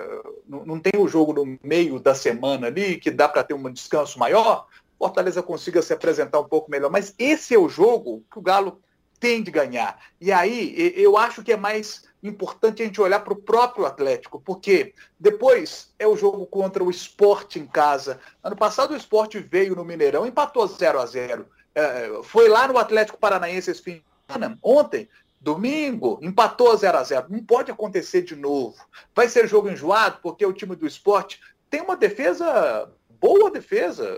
não, 0.47 0.65
não 0.65 0.79
tem 0.79 0.99
o 0.99 1.07
jogo 1.07 1.33
no 1.33 1.57
meio 1.63 1.99
da 1.99 2.13
semana 2.13 2.67
ali 2.67 2.97
que 2.97 3.09
dá 3.09 3.27
para 3.27 3.43
ter 3.43 3.53
um 3.53 3.71
descanso 3.71 4.19
maior, 4.19 4.67
Fortaleza 4.97 5.41
consiga 5.41 5.81
se 5.81 5.93
apresentar 5.93 6.39
um 6.39 6.47
pouco 6.47 6.69
melhor. 6.69 6.91
Mas 6.91 7.15
esse 7.17 7.55
é 7.55 7.57
o 7.57 7.69
jogo 7.69 8.23
que 8.31 8.37
o 8.37 8.41
Galo 8.41 8.81
tem 9.19 9.41
de 9.41 9.49
ganhar. 9.49 9.99
E 10.19 10.31
aí 10.31 10.93
eu 10.95 11.17
acho 11.17 11.41
que 11.43 11.53
é 11.53 11.57
mais 11.57 12.08
importante 12.21 12.81
a 12.81 12.85
gente 12.85 12.99
olhar 12.99 13.19
para 13.21 13.33
o 13.33 13.41
próprio 13.41 13.85
Atlético, 13.85 14.39
porque 14.39 14.93
depois 15.19 15.93
é 15.97 16.05
o 16.07 16.17
jogo 16.17 16.45
contra 16.45 16.83
o 16.83 16.89
esporte 16.89 17.59
em 17.59 17.65
casa. 17.65 18.19
Ano 18.43 18.55
passado 18.55 18.91
o 18.91 18.97
esporte 18.97 19.39
veio 19.39 19.75
no 19.75 19.85
Mineirão, 19.85 20.25
empatou 20.25 20.67
0 20.67 20.99
a 20.99 21.05
0 21.05 21.45
é, 21.73 22.19
Foi 22.23 22.49
lá 22.49 22.67
no 22.67 22.77
Atlético 22.77 23.17
Paranaense 23.17 23.71
esse 23.71 23.81
fim 23.81 23.93
de 23.93 24.03
semana, 24.27 24.57
ontem, 24.61 25.07
domingo, 25.39 26.19
empatou 26.21 26.75
0 26.75 26.97
a 26.97 27.03
0 27.03 27.27
Não 27.29 27.43
pode 27.43 27.71
acontecer 27.71 28.21
de 28.23 28.35
novo. 28.35 28.75
Vai 29.15 29.29
ser 29.29 29.47
jogo 29.47 29.69
enjoado, 29.69 30.19
porque 30.21 30.45
o 30.45 30.53
time 30.53 30.75
do 30.75 30.87
esporte 30.87 31.39
tem 31.69 31.81
uma 31.81 31.95
defesa 31.95 32.91
boa 33.19 33.51
defesa, 33.51 34.17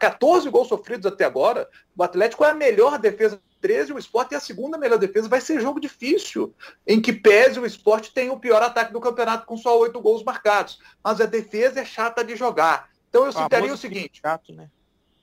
14 0.00 0.48
gols 0.50 0.68
sofridos 0.68 1.06
até 1.06 1.24
agora. 1.24 1.68
O 1.96 2.02
Atlético 2.02 2.44
é 2.44 2.50
a 2.50 2.54
melhor 2.54 2.98
defesa 2.98 3.40
13, 3.60 3.92
o 3.92 3.98
esporte 3.98 4.34
é 4.34 4.36
a 4.36 4.40
segunda 4.40 4.78
melhor 4.78 4.98
defesa. 4.98 5.28
Vai 5.28 5.40
ser 5.40 5.60
jogo 5.60 5.80
difícil, 5.80 6.54
em 6.86 7.00
que 7.00 7.12
pese 7.12 7.58
o 7.58 7.66
esporte 7.66 8.12
tem 8.12 8.30
o 8.30 8.38
pior 8.38 8.62
ataque 8.62 8.92
do 8.92 9.00
campeonato 9.00 9.46
com 9.46 9.56
só 9.56 9.78
oito 9.78 10.00
gols 10.00 10.22
marcados. 10.22 10.78
Mas 11.02 11.20
a 11.20 11.26
defesa 11.26 11.80
é 11.80 11.84
chata 11.84 12.24
de 12.24 12.36
jogar. 12.36 12.88
Então 13.08 13.24
eu 13.24 13.32
citaria 13.32 13.72
o 13.72 13.76
seguinte. 13.76 14.20
Chato, 14.22 14.52
né? 14.52 14.68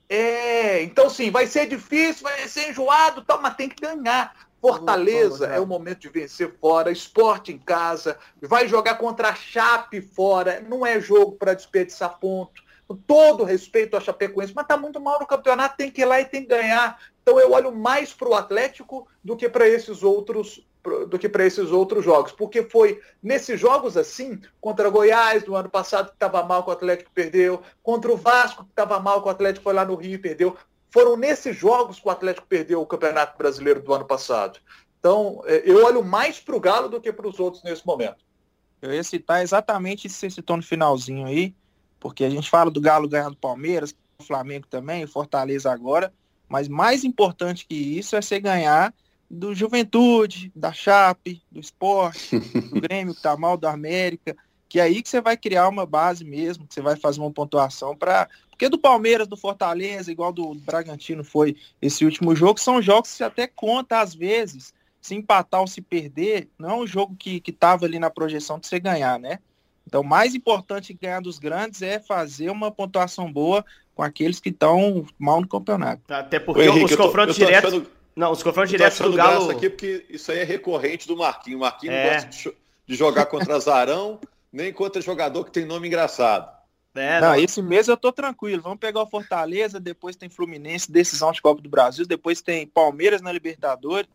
É, 0.08 0.82
então 0.82 1.10
sim, 1.10 1.30
vai 1.30 1.46
ser 1.46 1.66
difícil, 1.66 2.22
vai 2.22 2.46
ser 2.46 2.70
enjoado, 2.70 3.24
tal, 3.24 3.42
mas 3.42 3.56
tem 3.56 3.68
que 3.68 3.80
ganhar. 3.80 4.46
Fortaleza 4.60 5.46
é 5.46 5.60
o 5.60 5.66
momento 5.66 6.00
de 6.00 6.08
vencer 6.08 6.54
fora, 6.60 6.90
esporte 6.90 7.52
em 7.52 7.58
casa, 7.58 8.18
vai 8.40 8.66
jogar 8.66 8.96
contra 8.96 9.28
a 9.28 9.34
Chape 9.34 10.00
fora, 10.00 10.60
não 10.60 10.84
é 10.84 11.00
jogo 11.00 11.32
para 11.32 11.54
desperdiçar 11.54 12.18
ponto. 12.18 12.65
Com 12.86 12.96
todo 12.96 13.44
respeito 13.44 13.96
a 13.96 14.00
Chapecoense, 14.00 14.52
mas 14.54 14.64
está 14.64 14.76
muito 14.76 15.00
mal 15.00 15.18
no 15.18 15.26
campeonato, 15.26 15.76
tem 15.76 15.90
que 15.90 16.02
ir 16.02 16.04
lá 16.04 16.20
e 16.20 16.24
tem 16.24 16.42
que 16.42 16.48
ganhar. 16.48 17.00
Então 17.22 17.40
eu 17.40 17.52
olho 17.52 17.74
mais 17.74 18.12
para 18.12 18.28
o 18.28 18.34
Atlético 18.34 19.08
do 19.22 19.36
que 19.36 19.48
para 19.48 19.68
esses 19.68 20.02
outros 20.02 20.64
do 21.08 21.18
que 21.18 21.28
para 21.28 21.44
esses 21.44 21.72
outros 21.72 22.04
jogos, 22.04 22.30
porque 22.30 22.62
foi 22.62 23.00
nesses 23.20 23.58
jogos 23.58 23.96
assim, 23.96 24.40
contra 24.60 24.88
Goiás 24.88 25.44
no 25.44 25.56
ano 25.56 25.68
passado 25.68 26.10
que 26.10 26.14
estava 26.14 26.44
mal 26.44 26.62
que 26.62 26.70
o 26.70 26.72
Atlético 26.72 27.10
perdeu, 27.12 27.60
contra 27.82 28.12
o 28.12 28.16
Vasco 28.16 28.62
que 28.62 28.70
estava 28.70 29.00
mal 29.00 29.20
que 29.20 29.26
o 29.26 29.30
Atlético 29.30 29.64
foi 29.64 29.74
lá 29.74 29.84
no 29.84 29.96
Rio 29.96 30.14
e 30.14 30.18
perdeu. 30.18 30.56
Foram 30.90 31.16
nesses 31.16 31.56
jogos 31.56 31.98
que 31.98 32.06
o 32.06 32.10
Atlético 32.10 32.46
perdeu 32.46 32.80
o 32.80 32.86
Campeonato 32.86 33.36
Brasileiro 33.36 33.82
do 33.82 33.92
ano 33.92 34.04
passado. 34.04 34.60
Então, 34.98 35.42
é, 35.44 35.62
eu 35.64 35.84
olho 35.84 36.04
mais 36.04 36.40
para 36.40 36.56
o 36.56 36.60
Galo 36.60 36.88
do 36.88 37.00
que 37.00 37.12
para 37.12 37.28
os 37.28 37.38
outros 37.38 37.62
nesse 37.62 37.86
momento. 37.86 38.24
Eu 38.80 38.92
ia 38.92 39.02
citar 39.02 39.42
exatamente 39.42 40.06
isso 40.06 40.16
que 40.16 40.20
você 40.20 40.30
citou 40.30 40.56
no 40.56 40.62
finalzinho 40.62 41.26
aí, 41.26 41.54
porque 41.98 42.24
a 42.24 42.30
gente 42.30 42.48
fala 42.48 42.70
do 42.70 42.80
Galo 42.80 43.08
ganhando 43.08 43.36
Palmeiras, 43.36 43.94
o 44.18 44.24
Flamengo 44.24 44.66
também, 44.68 45.06
Fortaleza 45.06 45.70
agora, 45.70 46.12
mas 46.48 46.68
mais 46.68 47.04
importante 47.04 47.66
que 47.66 47.74
isso 47.74 48.16
é 48.16 48.22
você 48.22 48.38
ganhar 48.38 48.94
do 49.30 49.54
Juventude, 49.54 50.52
da 50.54 50.72
Chape, 50.72 51.42
do 51.50 51.60
Esporte, 51.60 52.38
do 52.70 52.80
Grêmio 52.80 53.14
que 53.14 53.22
tá 53.22 53.36
mal, 53.36 53.56
do 53.56 53.66
América, 53.66 54.36
que 54.68 54.80
é 54.80 54.84
aí 54.84 55.02
que 55.02 55.08
você 55.08 55.20
vai 55.20 55.36
criar 55.36 55.68
uma 55.68 55.86
base 55.86 56.24
mesmo, 56.24 56.66
que 56.66 56.74
você 56.74 56.80
vai 56.80 56.96
fazer 56.96 57.20
uma 57.20 57.30
pontuação 57.30 57.96
para 57.96 58.28
Porque 58.50 58.68
do 58.68 58.78
Palmeiras, 58.78 59.26
do 59.26 59.36
Fortaleza, 59.36 60.10
igual 60.10 60.32
do 60.32 60.54
Bragantino 60.54 61.24
foi 61.24 61.56
esse 61.80 62.04
último 62.04 62.34
jogo, 62.34 62.60
são 62.60 62.80
jogos 62.80 63.14
que 63.14 63.22
até 63.22 63.46
conta 63.46 64.00
às 64.00 64.14
vezes, 64.14 64.72
se 65.00 65.14
empatar 65.14 65.60
ou 65.60 65.66
se 65.66 65.80
perder, 65.80 66.48
não 66.58 66.70
é 66.70 66.74
um 66.74 66.86
jogo 66.86 67.14
que 67.16 67.42
estava 67.46 67.86
ali 67.86 67.98
na 67.98 68.10
projeção 68.10 68.58
de 68.58 68.66
você 68.66 68.80
ganhar, 68.80 69.18
né? 69.18 69.38
Então, 69.86 70.00
o 70.00 70.04
mais 70.04 70.34
importante 70.34 70.92
ganhar 71.00 71.20
dos 71.20 71.38
grandes 71.38 71.80
é 71.80 72.00
fazer 72.00 72.50
uma 72.50 72.70
pontuação 72.70 73.32
boa 73.32 73.64
com 73.94 74.02
aqueles 74.02 74.40
que 74.40 74.48
estão 74.48 75.06
mal 75.18 75.40
no 75.40 75.48
campeonato. 75.48 76.02
Até 76.12 76.40
porque 76.40 76.62
Henrique, 76.62 76.84
os 76.84 76.96
confrontos 76.96 77.36
diretos. 77.36 77.72
Achando... 77.72 77.90
Não, 78.14 78.32
os 78.32 78.42
confrontos 78.42 78.70
diretos 78.70 78.98
do 78.98 79.12
Galo. 79.12 79.50
aqui 79.50 79.68
porque 79.70 80.06
isso 80.08 80.32
aí 80.32 80.38
é 80.38 80.44
recorrente 80.44 81.06
do 81.06 81.16
Marquinhos. 81.16 81.58
O 81.58 81.60
Marquinhos 81.60 81.94
é. 81.94 82.04
não 82.04 82.14
gosta 82.14 82.54
de 82.86 82.94
jogar 82.94 83.26
contra 83.26 83.58
Zarão, 83.60 84.18
nem 84.52 84.72
contra 84.72 85.00
jogador 85.02 85.44
que 85.44 85.50
tem 85.50 85.64
nome 85.64 85.86
engraçado. 85.86 86.56
É, 86.94 87.20
não, 87.20 87.28
não, 87.28 87.36
esse 87.36 87.60
mês 87.60 87.88
eu 87.88 87.96
tô 87.96 88.10
tranquilo. 88.10 88.62
Vamos 88.62 88.78
pegar 88.78 89.02
o 89.02 89.06
Fortaleza, 89.06 89.78
depois 89.78 90.16
tem 90.16 90.30
Fluminense, 90.30 90.90
decisão 90.90 91.30
de 91.30 91.42
Copa 91.42 91.60
do 91.60 91.68
Brasil, 91.68 92.06
depois 92.06 92.40
tem 92.40 92.66
Palmeiras 92.66 93.20
na 93.20 93.30
Libertadores. 93.30 94.08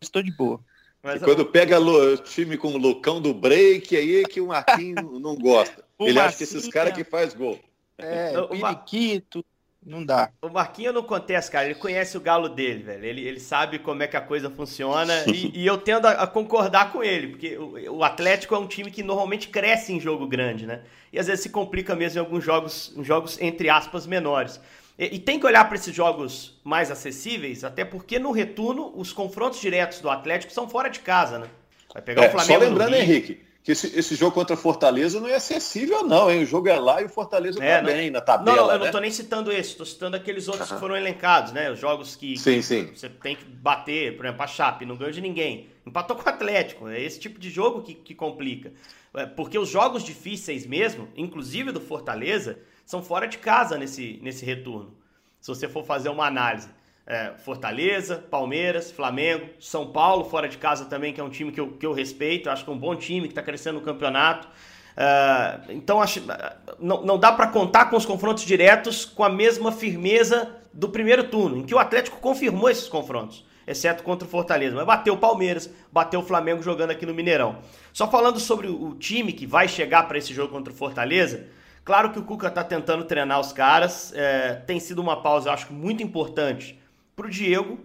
Estou 0.00 0.22
de 0.22 0.30
boa. 0.30 0.60
Mas, 1.02 1.22
quando 1.22 1.46
pega 1.46 1.80
o 1.80 2.16
time 2.18 2.56
com 2.56 2.74
o 2.74 2.76
Lucão 2.76 3.20
do 3.20 3.32
break, 3.32 3.96
aí 3.96 4.22
é 4.22 4.24
que 4.24 4.40
o 4.40 4.48
Marquinhos 4.48 4.96
não 5.20 5.36
gosta. 5.36 5.84
Ele 6.00 6.18
acha 6.18 6.36
que 6.38 6.44
esses 6.44 6.68
caras 6.68 6.92
que 6.92 7.04
faz 7.04 7.34
gol. 7.34 7.58
É, 7.96 8.38
o 8.38 8.48
periquito, 8.48 9.44
não 9.84 10.04
dá. 10.04 10.30
O 10.42 10.48
Marquinhos 10.48 10.92
não 10.92 11.00
acontece, 11.00 11.50
cara. 11.50 11.66
Ele 11.66 11.74
conhece 11.76 12.16
o 12.16 12.20
galo 12.20 12.48
dele, 12.48 12.82
velho. 12.82 13.04
Ele, 13.04 13.26
ele 13.26 13.40
sabe 13.40 13.78
como 13.78 14.02
é 14.02 14.06
que 14.06 14.16
a 14.16 14.20
coisa 14.20 14.50
funciona. 14.50 15.24
e, 15.32 15.62
e, 15.62 15.66
eu 15.66 15.78
tendo 15.78 16.06
a, 16.06 16.12
a, 16.12 16.26
concordar 16.26 16.92
com 16.92 17.02
ele, 17.02 17.28
porque 17.28 17.56
o, 17.56 17.96
o, 17.96 18.04
Atlético 18.04 18.54
é 18.54 18.58
um 18.58 18.66
time 18.66 18.90
que 18.90 19.02
normalmente 19.02 19.48
cresce 19.48 19.92
em 19.92 20.00
jogo 20.00 20.26
grande, 20.26 20.66
né? 20.66 20.82
E 21.12 21.18
às 21.18 21.26
vezes 21.26 21.42
se 21.42 21.50
complica 21.50 21.96
mesmo 21.96 22.18
em 22.18 22.24
alguns 22.24 22.44
jogos, 22.44 22.92
em 22.96 23.04
jogos 23.04 23.40
entre 23.40 23.70
aspas, 23.70 24.06
menores. 24.06 24.60
E, 24.98 25.16
e 25.16 25.18
tem 25.18 25.38
que 25.38 25.46
olhar 25.46 25.64
para 25.66 25.76
esses 25.76 25.94
jogos 25.94 26.58
mais 26.64 26.90
acessíveis, 26.90 27.62
até 27.62 27.84
porque 27.84 28.18
no 28.18 28.32
retorno 28.32 28.92
os 28.96 29.12
confrontos 29.12 29.60
diretos 29.60 30.00
do 30.00 30.10
Atlético 30.10 30.52
são 30.52 30.68
fora 30.68 30.88
de 30.88 31.00
casa, 31.00 31.38
né? 31.38 31.46
Vai 31.92 32.02
pegar 32.02 32.24
é, 32.24 32.28
o 32.28 32.30
Flamengo. 32.32 32.60
Só 32.60 32.68
lembrando, 32.68 32.94
Henrique, 32.94 33.40
que 33.62 33.72
esse, 33.72 33.98
esse, 33.98 34.14
jogo 34.14 34.32
contra 34.32 34.56
Fortaleza 34.56 35.20
não 35.20 35.28
é 35.28 35.34
acessível, 35.34 36.02
não, 36.02 36.30
hein? 36.30 36.42
O 36.42 36.46
jogo 36.46 36.68
é 36.68 36.78
lá 36.78 37.00
e 37.02 37.04
o 37.04 37.08
Fortaleza 37.08 37.62
é, 37.62 37.78
tá 37.78 37.82
bem 37.84 38.10
na 38.10 38.20
tabela. 38.20 38.56
Não, 38.56 38.72
eu 38.72 38.78
né? 38.78 38.84
não 38.86 38.92
tô 38.92 38.98
nem 38.98 39.10
citando 39.10 39.52
esse, 39.52 39.76
tô 39.76 39.84
citando 39.84 40.16
aqueles 40.16 40.48
outros 40.48 40.70
que 40.70 40.78
foram 40.78 40.96
elencados, 40.96 41.52
né? 41.52 41.70
Os 41.70 41.78
jogos 41.78 42.16
que, 42.16 42.36
sim, 42.36 42.60
sim. 42.62 42.90
você 42.94 43.08
tem 43.08 43.36
que 43.36 43.44
bater, 43.44 44.16
por 44.16 44.26
exemplo, 44.26 44.42
a 44.42 44.46
Chape, 44.46 44.84
não 44.84 44.96
ganhou 44.96 45.12
de 45.12 45.20
ninguém. 45.20 45.68
Empatou 45.86 46.16
com 46.16 46.24
o 46.24 46.28
Atlético. 46.28 46.88
É 46.88 47.00
esse 47.00 47.20
tipo 47.20 47.38
de 47.38 47.50
jogo 47.50 47.82
que, 47.82 47.94
que 47.94 48.14
complica. 48.14 48.72
É, 49.14 49.26
porque 49.26 49.58
os 49.58 49.68
jogos 49.68 50.02
difíceis 50.02 50.66
mesmo, 50.66 51.08
inclusive 51.16 51.72
do 51.72 51.80
Fortaleza, 51.80 52.58
são 52.88 53.02
fora 53.02 53.28
de 53.28 53.36
casa 53.36 53.76
nesse, 53.76 54.18
nesse 54.22 54.46
retorno. 54.46 54.94
Se 55.42 55.48
você 55.48 55.68
for 55.68 55.84
fazer 55.84 56.08
uma 56.08 56.26
análise 56.26 56.70
é, 57.06 57.34
Fortaleza, 57.36 58.16
Palmeiras, 58.30 58.90
Flamengo, 58.90 59.46
São 59.60 59.92
Paulo, 59.92 60.24
fora 60.24 60.48
de 60.48 60.56
casa 60.56 60.86
também, 60.86 61.12
que 61.12 61.20
é 61.20 61.24
um 61.24 61.28
time 61.28 61.52
que 61.52 61.60
eu, 61.60 61.72
que 61.72 61.84
eu 61.84 61.92
respeito, 61.92 62.48
acho 62.48 62.64
que 62.64 62.70
é 62.70 62.72
um 62.72 62.78
bom 62.78 62.96
time 62.96 63.26
que 63.26 63.32
está 63.32 63.42
crescendo 63.42 63.78
no 63.78 63.84
campeonato. 63.84 64.48
Uh, 64.48 65.70
então 65.72 66.00
acho, 66.00 66.22
não, 66.78 67.04
não 67.04 67.18
dá 67.18 67.30
para 67.30 67.48
contar 67.48 67.90
com 67.90 67.96
os 67.96 68.06
confrontos 68.06 68.42
diretos 68.42 69.04
com 69.04 69.22
a 69.22 69.28
mesma 69.28 69.70
firmeza 69.70 70.56
do 70.72 70.88
primeiro 70.88 71.24
turno, 71.24 71.58
em 71.58 71.64
que 71.64 71.74
o 71.74 71.78
Atlético 71.78 72.18
confirmou 72.20 72.70
esses 72.70 72.88
confrontos, 72.88 73.44
exceto 73.66 74.02
contra 74.02 74.26
o 74.26 74.30
Fortaleza. 74.30 74.74
Mas 74.74 74.86
bateu 74.86 75.12
o 75.12 75.18
Palmeiras, 75.18 75.70
bateu 75.92 76.20
o 76.20 76.24
Flamengo 76.24 76.62
jogando 76.62 76.92
aqui 76.92 77.04
no 77.04 77.12
Mineirão. 77.12 77.58
Só 77.92 78.10
falando 78.10 78.40
sobre 78.40 78.66
o 78.66 78.94
time 78.94 79.34
que 79.34 79.46
vai 79.46 79.68
chegar 79.68 80.08
para 80.08 80.16
esse 80.16 80.32
jogo 80.32 80.50
contra 80.50 80.72
o 80.72 80.76
Fortaleza, 80.76 81.57
claro 81.88 82.12
que 82.12 82.18
o 82.18 82.22
Cuca 82.22 82.48
está 82.48 82.62
tentando 82.62 83.02
treinar 83.04 83.40
os 83.40 83.50
caras, 83.50 84.12
é, 84.14 84.56
tem 84.56 84.78
sido 84.78 84.98
uma 84.98 85.22
pausa, 85.22 85.48
eu 85.48 85.54
acho, 85.54 85.72
muito 85.72 86.02
importante 86.02 86.78
para 87.16 87.26
o 87.26 87.30
Diego, 87.30 87.78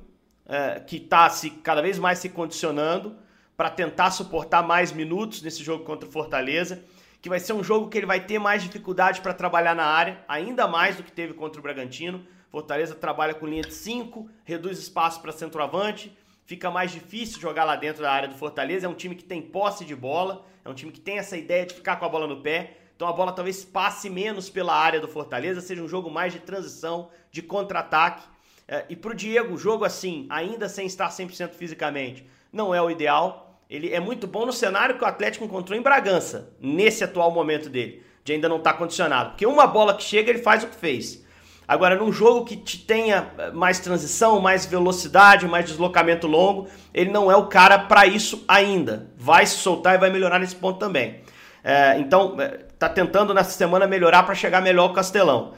é, 0.46 0.82
que 0.82 0.98
está 0.98 1.32
cada 1.64 1.82
vez 1.82 1.98
mais 1.98 2.20
se 2.20 2.28
condicionando 2.28 3.16
para 3.56 3.70
tentar 3.70 4.12
suportar 4.12 4.62
mais 4.62 4.92
minutos 4.92 5.42
nesse 5.42 5.64
jogo 5.64 5.86
contra 5.86 6.06
o 6.06 6.12
Fortaleza, 6.12 6.84
que 7.22 7.30
vai 7.30 7.40
ser 7.40 7.54
um 7.54 7.64
jogo 7.64 7.88
que 7.88 7.98
ele 7.98 8.06
vai 8.06 8.20
ter 8.20 8.40
mais 8.40 8.62
dificuldade 8.62 9.22
para 9.22 9.34
trabalhar 9.34 9.74
na 9.74 9.86
área, 9.86 10.20
ainda 10.28 10.68
mais 10.68 10.98
do 10.98 11.04
que 11.04 11.12
teve 11.12 11.34
contra 11.34 11.62
o 11.62 11.64
Bragantino. 11.64 12.28
Fortaleza 12.50 12.94
trabalha 12.94 13.34
com 13.34 13.48
linha 13.48 13.64
de 13.64 13.74
5, 13.74 14.30
reduz 14.44 14.80
espaço 14.80 15.22
para 15.22 15.32
centroavante, 15.32 16.14
fica 16.46 16.70
mais 16.70 16.92
difícil 16.92 17.40
jogar 17.40 17.64
lá 17.64 17.78
dentro 17.78 18.02
da 18.02 18.12
área 18.12 18.28
do 18.28 18.36
Fortaleza. 18.36 18.86
É 18.86 18.90
um 18.90 18.96
time 18.96 19.16
que 19.16 19.24
tem 19.24 19.42
posse 19.42 19.86
de 19.86 19.96
bola, 19.96 20.46
é 20.66 20.68
um 20.68 20.74
time 20.74 20.92
que 20.92 21.00
tem 21.00 21.20
essa 21.20 21.38
ideia 21.38 21.66
de 21.66 21.74
ficar 21.74 21.96
com 21.96 22.04
a 22.04 22.10
bola 22.10 22.28
no 22.28 22.42
pé. 22.42 22.83
Então 23.04 23.12
a 23.12 23.18
bola 23.18 23.34
talvez 23.34 23.66
passe 23.66 24.10
menos 24.10 24.50
pela 24.50 24.74
área 24.74 24.98
do 24.98 25.10
Fortaleza, 25.10 25.60
seja 25.60 25.84
um 25.84 25.90
jogo 25.90 26.10
mais 26.10 26.32
de 26.32 26.40
transição, 26.40 27.10
de 27.30 27.42
contra-ataque. 27.42 28.24
É, 28.66 28.86
e 28.88 28.96
para 28.96 29.12
o 29.12 29.14
Diego, 29.14 29.58
jogo 29.58 29.84
assim, 29.84 30.26
ainda 30.30 30.70
sem 30.70 30.86
estar 30.86 31.10
100% 31.10 31.50
fisicamente, 31.50 32.26
não 32.50 32.74
é 32.74 32.82
o 32.82 32.90
ideal. 32.90 33.60
Ele 33.70 33.94
é 33.94 34.00
muito 34.00 34.26
bom 34.26 34.46
no 34.46 34.54
cenário 34.54 34.98
que 34.98 35.04
o 35.04 35.08
Atlético 35.08 35.44
encontrou 35.44 35.78
em 35.78 35.82
Bragança, 35.82 36.54
nesse 36.62 37.04
atual 37.04 37.30
momento 37.30 37.68
dele, 37.68 38.02
de 38.24 38.32
ainda 38.32 38.48
não 38.48 38.56
estar 38.56 38.72
tá 38.72 38.80
condicionado. 38.80 39.32
Porque 39.32 39.46
uma 39.46 39.68
bola 39.68 39.98
que 39.98 40.04
chega, 40.04 40.30
ele 40.30 40.40
faz 40.40 40.64
o 40.64 40.68
que 40.68 40.76
fez. 40.78 41.26
Agora, 41.68 41.98
num 41.98 42.10
jogo 42.10 42.46
que 42.46 42.56
te 42.56 42.78
tenha 42.78 43.34
é, 43.38 43.52
mais 43.52 43.80
transição, 43.80 44.40
mais 44.40 44.66
velocidade, 44.66 45.46
mais 45.46 45.66
deslocamento 45.66 46.26
longo, 46.26 46.70
ele 46.94 47.12
não 47.12 47.30
é 47.30 47.36
o 47.36 47.48
cara 47.48 47.80
para 47.80 48.08
isso 48.08 48.46
ainda. 48.48 49.12
Vai 49.18 49.46
se 49.46 49.58
soltar 49.58 49.96
e 49.96 49.98
vai 49.98 50.10
melhorar 50.10 50.40
nesse 50.40 50.56
ponto 50.56 50.80
também. 50.80 51.22
É, 51.64 51.98
então, 51.98 52.36
é, 52.84 52.88
tá 52.88 52.90
tentando 52.90 53.34
nessa 53.34 53.52
semana 53.52 53.88
melhorar 53.88 54.24
para 54.24 54.36
chegar 54.36 54.62
melhor 54.62 54.90
ao 54.90 54.94
Castelão. 54.94 55.54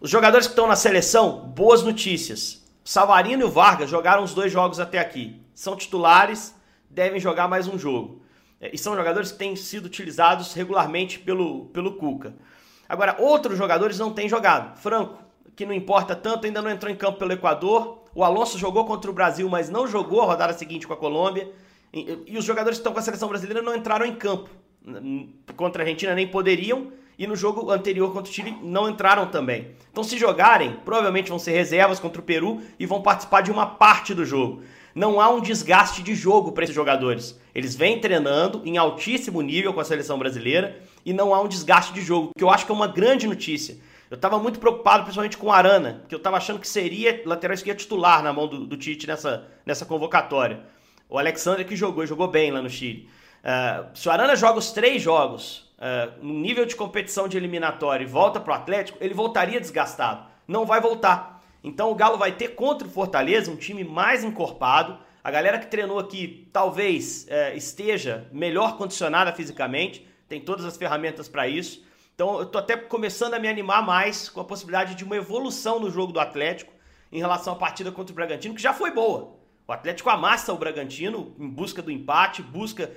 Os 0.00 0.08
jogadores 0.08 0.46
que 0.46 0.52
estão 0.52 0.66
na 0.66 0.76
seleção, 0.76 1.40
boas 1.54 1.82
notícias. 1.82 2.64
Savarino 2.82 3.42
e 3.42 3.44
o 3.44 3.50
Vargas 3.50 3.90
jogaram 3.90 4.22
os 4.22 4.32
dois 4.32 4.50
jogos 4.50 4.80
até 4.80 4.98
aqui. 4.98 5.40
São 5.54 5.76
titulares, 5.76 6.54
devem 6.88 7.20
jogar 7.20 7.48
mais 7.48 7.68
um 7.68 7.78
jogo. 7.78 8.22
É, 8.60 8.70
e 8.72 8.78
são 8.78 8.96
jogadores 8.96 9.30
que 9.30 9.38
têm 9.38 9.54
sido 9.56 9.86
utilizados 9.86 10.54
regularmente 10.54 11.18
pelo, 11.18 11.66
pelo 11.66 11.96
Cuca. 11.96 12.34
Agora, 12.88 13.16
outros 13.18 13.58
jogadores 13.58 13.98
não 13.98 14.12
têm 14.12 14.28
jogado. 14.28 14.76
Franco, 14.78 15.22
que 15.54 15.66
não 15.66 15.74
importa 15.74 16.16
tanto, 16.16 16.46
ainda 16.46 16.62
não 16.62 16.70
entrou 16.70 16.90
em 16.90 16.96
campo 16.96 17.18
pelo 17.18 17.32
Equador. 17.32 18.04
O 18.14 18.24
Alonso 18.24 18.58
jogou 18.58 18.86
contra 18.86 19.10
o 19.10 19.14
Brasil, 19.14 19.48
mas 19.48 19.68
não 19.68 19.86
jogou 19.86 20.22
a 20.22 20.26
rodada 20.26 20.54
seguinte 20.54 20.86
com 20.86 20.94
a 20.94 20.96
Colômbia. 20.96 21.52
E, 21.92 22.24
e 22.26 22.38
os 22.38 22.44
jogadores 22.44 22.78
que 22.78 22.80
estão 22.80 22.92
com 22.92 22.98
a 22.98 23.02
seleção 23.02 23.28
brasileira 23.28 23.62
não 23.62 23.74
entraram 23.74 24.06
em 24.06 24.14
campo. 24.14 24.48
Contra 25.56 25.82
a 25.82 25.84
Argentina 25.84 26.14
nem 26.14 26.26
poderiam 26.26 26.92
e 27.18 27.26
no 27.26 27.36
jogo 27.36 27.70
anterior 27.70 28.12
contra 28.12 28.30
o 28.30 28.34
Chile 28.34 28.56
não 28.62 28.88
entraram 28.88 29.26
também. 29.26 29.72
Então, 29.92 30.02
se 30.02 30.16
jogarem, 30.16 30.76
provavelmente 30.84 31.28
vão 31.28 31.38
ser 31.38 31.52
reservas 31.52 32.00
contra 32.00 32.20
o 32.20 32.24
Peru 32.24 32.62
e 32.78 32.86
vão 32.86 33.02
participar 33.02 33.42
de 33.42 33.50
uma 33.50 33.66
parte 33.66 34.14
do 34.14 34.24
jogo. 34.24 34.62
Não 34.94 35.20
há 35.20 35.28
um 35.28 35.40
desgaste 35.40 36.02
de 36.02 36.14
jogo 36.14 36.52
para 36.52 36.64
esses 36.64 36.74
jogadores. 36.74 37.38
Eles 37.54 37.76
vêm 37.76 38.00
treinando 38.00 38.62
em 38.64 38.78
altíssimo 38.78 39.42
nível 39.42 39.74
com 39.74 39.80
a 39.80 39.84
seleção 39.84 40.18
brasileira 40.18 40.80
e 41.04 41.12
não 41.12 41.34
há 41.34 41.40
um 41.40 41.46
desgaste 41.46 41.92
de 41.92 42.00
jogo, 42.00 42.30
que 42.36 42.42
eu 42.42 42.50
acho 42.50 42.64
que 42.64 42.72
é 42.72 42.74
uma 42.74 42.88
grande 42.88 43.26
notícia. 43.26 43.76
Eu 44.10 44.16
estava 44.16 44.38
muito 44.38 44.58
preocupado, 44.58 45.04
principalmente 45.04 45.36
com 45.36 45.46
o 45.46 45.52
Arana, 45.52 46.02
que 46.08 46.14
eu 46.14 46.18
estava 46.18 46.36
achando 46.36 46.58
que 46.58 46.66
seria 46.66 47.22
lateral 47.24 47.54
esquerdo 47.54 47.78
titular 47.78 48.22
na 48.22 48.32
mão 48.32 48.48
do, 48.48 48.66
do 48.66 48.76
Tite 48.76 49.06
nessa, 49.06 49.46
nessa 49.64 49.86
convocatória. 49.86 50.60
O 51.08 51.18
Alexandre 51.18 51.64
que 51.64 51.76
jogou, 51.76 52.04
jogou 52.06 52.26
bem 52.26 52.50
lá 52.50 52.60
no 52.60 52.70
Chile. 52.70 53.08
Uh, 53.40 53.96
se 53.96 54.08
o 54.08 54.12
Arana 54.12 54.36
joga 54.36 54.58
os 54.58 54.70
três 54.70 55.00
jogos 55.02 55.70
uh, 55.78 56.24
no 56.24 56.34
nível 56.34 56.66
de 56.66 56.76
competição 56.76 57.26
de 57.26 57.36
eliminatório 57.36 58.04
e 58.04 58.06
volta 58.06 58.38
para 58.38 58.52
o 58.52 58.56
Atlético, 58.56 58.98
ele 59.00 59.14
voltaria 59.14 59.60
desgastado. 59.60 60.26
Não 60.46 60.66
vai 60.66 60.80
voltar. 60.80 61.42
Então 61.62 61.90
o 61.90 61.94
Galo 61.94 62.18
vai 62.18 62.32
ter 62.32 62.48
contra 62.48 62.86
o 62.86 62.90
Fortaleza 62.90 63.50
um 63.50 63.56
time 63.56 63.84
mais 63.84 64.24
encorpado. 64.24 64.98
A 65.22 65.30
galera 65.30 65.58
que 65.58 65.66
treinou 65.66 65.98
aqui 65.98 66.48
talvez 66.52 67.26
uh, 67.26 67.56
esteja 67.56 68.26
melhor 68.32 68.76
condicionada 68.76 69.32
fisicamente, 69.32 70.06
tem 70.28 70.40
todas 70.40 70.64
as 70.64 70.76
ferramentas 70.76 71.28
para 71.28 71.48
isso. 71.48 71.84
Então 72.14 72.36
eu 72.36 72.42
estou 72.42 72.58
até 72.58 72.76
começando 72.76 73.34
a 73.34 73.38
me 73.38 73.48
animar 73.48 73.84
mais 73.84 74.28
com 74.28 74.40
a 74.40 74.44
possibilidade 74.44 74.94
de 74.94 75.04
uma 75.04 75.16
evolução 75.16 75.80
no 75.80 75.90
jogo 75.90 76.12
do 76.12 76.20
Atlético 76.20 76.72
em 77.10 77.18
relação 77.18 77.54
à 77.54 77.56
partida 77.56 77.90
contra 77.90 78.12
o 78.12 78.14
Bragantino, 78.14 78.54
que 78.54 78.62
já 78.62 78.72
foi 78.72 78.90
boa. 78.90 79.39
O 79.70 79.72
Atlético 79.72 80.10
amassa 80.10 80.52
o 80.52 80.58
Bragantino 80.58 81.32
em 81.38 81.48
busca 81.48 81.80
do 81.80 81.92
empate, 81.92 82.42
busca, 82.42 82.90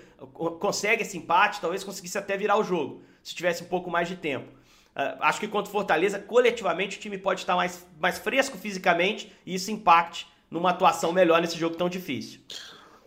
consegue 0.60 1.04
esse 1.04 1.16
empate, 1.16 1.62
talvez 1.62 1.84
conseguisse 1.84 2.18
até 2.18 2.36
virar 2.36 2.58
o 2.58 2.64
jogo, 2.64 3.04
se 3.22 3.36
tivesse 3.36 3.62
um 3.62 3.68
pouco 3.68 3.92
mais 3.92 4.08
de 4.08 4.16
tempo. 4.16 4.48
Uh, 4.96 5.22
acho 5.22 5.40
que 5.40 5.48
contra 5.48 5.70
o 5.70 5.72
Fortaleza, 5.72 6.18
coletivamente, 6.18 6.98
o 6.98 7.00
time 7.00 7.16
pode 7.16 7.42
estar 7.42 7.56
mais, 7.56 7.86
mais 8.00 8.18
fresco 8.18 8.58
fisicamente 8.58 9.32
e 9.46 9.54
isso 9.54 9.70
impacte 9.70 10.28
numa 10.50 10.72
atuação 10.72 11.12
melhor 11.12 11.40
nesse 11.40 11.60
jogo 11.60 11.76
tão 11.76 11.88
difícil. 11.88 12.40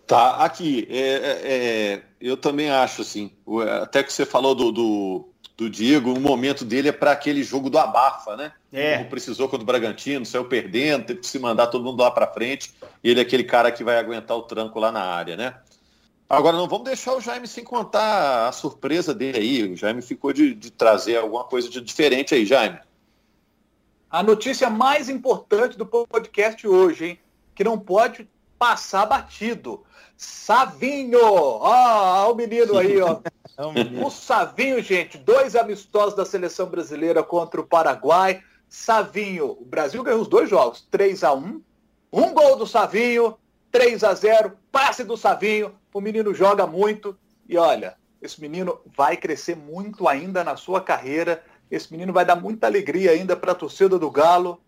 Tá, 0.07 0.45
aqui, 0.45 0.87
é, 0.89 1.01
é, 1.01 1.93
é 1.95 2.03
eu 2.21 2.37
também 2.37 2.71
acho 2.71 3.03
assim, 3.03 3.33
até 3.83 4.05
que 4.05 4.13
você 4.13 4.25
falou 4.25 4.55
do, 4.55 4.71
do 4.71 5.29
do 5.57 5.71
Diego, 5.71 6.13
o 6.13 6.21
momento 6.21 6.65
dele 6.65 6.89
é 6.89 6.93
para 6.93 7.13
aquele 7.13 7.43
jogo 7.43 7.71
do 7.71 7.79
abafa, 7.79 8.37
né? 8.37 8.53
É. 8.71 8.99
Como 8.99 9.09
precisou 9.09 9.49
contra 9.49 9.63
o 9.63 9.67
Bragantino, 9.67 10.27
saiu 10.27 10.45
perdendo, 10.45 11.07
teve 11.07 11.21
que 11.21 11.27
se 11.27 11.39
mandar 11.39 11.69
todo 11.69 11.83
mundo 11.83 12.03
lá 12.03 12.11
para 12.11 12.27
frente. 12.27 12.75
Ele 13.03 13.21
é 13.21 13.23
aquele 13.23 13.45
cara 13.45 13.73
que 13.73 13.83
vai 13.83 13.99
aguentar 13.99 14.37
o 14.37 14.43
tranco 14.43 14.79
lá 14.79 14.93
na 14.93 15.03
área, 15.03 15.35
né? 15.35 15.57
Agora 16.29 16.57
não 16.57 16.69
vamos 16.69 16.85
deixar 16.85 17.15
o 17.15 17.21
Jaime 17.21 17.47
sem 17.47 17.65
contar 17.65 18.49
a 18.49 18.53
surpresa 18.53 19.15
dele 19.15 19.39
aí. 19.39 19.63
O 19.73 19.77
Jaime 19.77 20.03
ficou 20.03 20.33
de, 20.33 20.55
de 20.55 20.71
trazer 20.71 21.17
alguma 21.17 21.45
coisa 21.45 21.71
de 21.71 21.81
diferente 21.81 22.35
aí, 22.35 22.45
Jaime. 22.45 22.79
a 24.11 24.23
notícia 24.23 24.69
mais 24.69 25.09
importante 25.09 25.79
do 25.79 25.87
podcast 25.87 26.67
hoje, 26.67 27.07
hein? 27.07 27.19
Que 27.55 27.65
não 27.65 27.79
pode 27.79 28.29
passar 28.59 29.07
batido. 29.07 29.85
Savinho! 30.17 31.21
Ó, 31.23 32.27
oh, 32.27 32.33
o 32.33 32.35
menino 32.35 32.79
aí, 32.79 33.01
ó. 33.01 33.21
É 33.59 34.05
o 34.05 34.11
Savinho, 34.11 34.83
gente, 34.83 35.17
dois 35.17 35.57
amistosos 35.57 36.15
da 36.15 36.27
seleção 36.27 36.67
brasileira 36.67 37.23
contra 37.23 37.59
o 37.59 37.67
Paraguai. 37.67 38.43
Savinho, 38.69 39.53
o 39.53 39.65
Brasil 39.65 40.03
ganhou 40.03 40.21
os 40.21 40.29
dois 40.29 40.51
jogos, 40.51 40.87
3 40.91 41.25
a 41.25 41.33
1 41.33 41.63
Um 42.13 42.35
gol 42.35 42.57
do 42.57 42.67
Savinho, 42.67 43.39
3 43.73 44.05
a 44.05 44.13
0 44.13 44.53
passe 44.71 45.05
do 45.05 45.17
Savinho. 45.17 45.75
O 45.95 46.03
menino 46.03 46.35
joga 46.35 46.67
muito 46.67 47.17
e 47.49 47.57
olha, 47.57 47.97
esse 48.21 48.39
menino 48.43 48.79
vai 48.95 49.17
crescer 49.17 49.57
muito 49.57 50.07
ainda 50.07 50.45
na 50.45 50.57
sua 50.57 50.81
carreira. 50.81 51.43
Esse 51.71 51.91
menino 51.91 52.13
vai 52.13 52.27
dar 52.27 52.37
muita 52.37 52.67
alegria 52.67 53.13
ainda 53.13 53.35
para 53.35 53.53
a 53.53 53.55
torcida 53.55 53.99
do 53.99 54.11
Galo. 54.11 54.61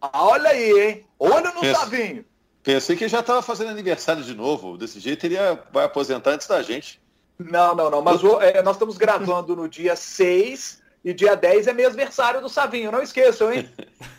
Ah, 0.00 0.24
olha 0.24 0.48
aí, 0.48 0.80
hein? 0.80 1.06
Olha 1.18 1.52
no 1.52 1.62
Savinho. 1.74 2.24
Pensei 2.64 2.96
que 2.96 3.06
já 3.06 3.20
estava 3.20 3.42
fazendo 3.42 3.68
aniversário 3.70 4.24
de 4.24 4.34
novo. 4.34 4.78
Desse 4.78 4.98
jeito 4.98 5.26
ele 5.26 5.34
ia, 5.34 5.62
vai 5.70 5.84
aposentar 5.84 6.30
antes 6.30 6.46
da 6.46 6.62
gente. 6.62 6.98
Não, 7.38 7.74
não, 7.74 7.90
não. 7.90 8.00
Mas 8.00 8.24
o, 8.24 8.40
é, 8.40 8.62
nós 8.62 8.76
estamos 8.76 8.96
gravando 8.96 9.54
no 9.54 9.68
dia 9.68 9.94
6 9.94 10.82
e 11.04 11.12
dia 11.12 11.36
10 11.36 11.66
é 11.66 11.72
meu 11.74 11.88
aniversário 11.88 12.40
do 12.40 12.48
Savinho. 12.48 12.90
Não 12.90 13.02
esqueçam, 13.02 13.52
hein? 13.52 13.68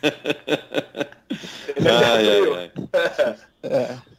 ai, 1.84 2.28
ai, 2.28 2.54
ai. 2.54 2.72
é. 3.64 3.98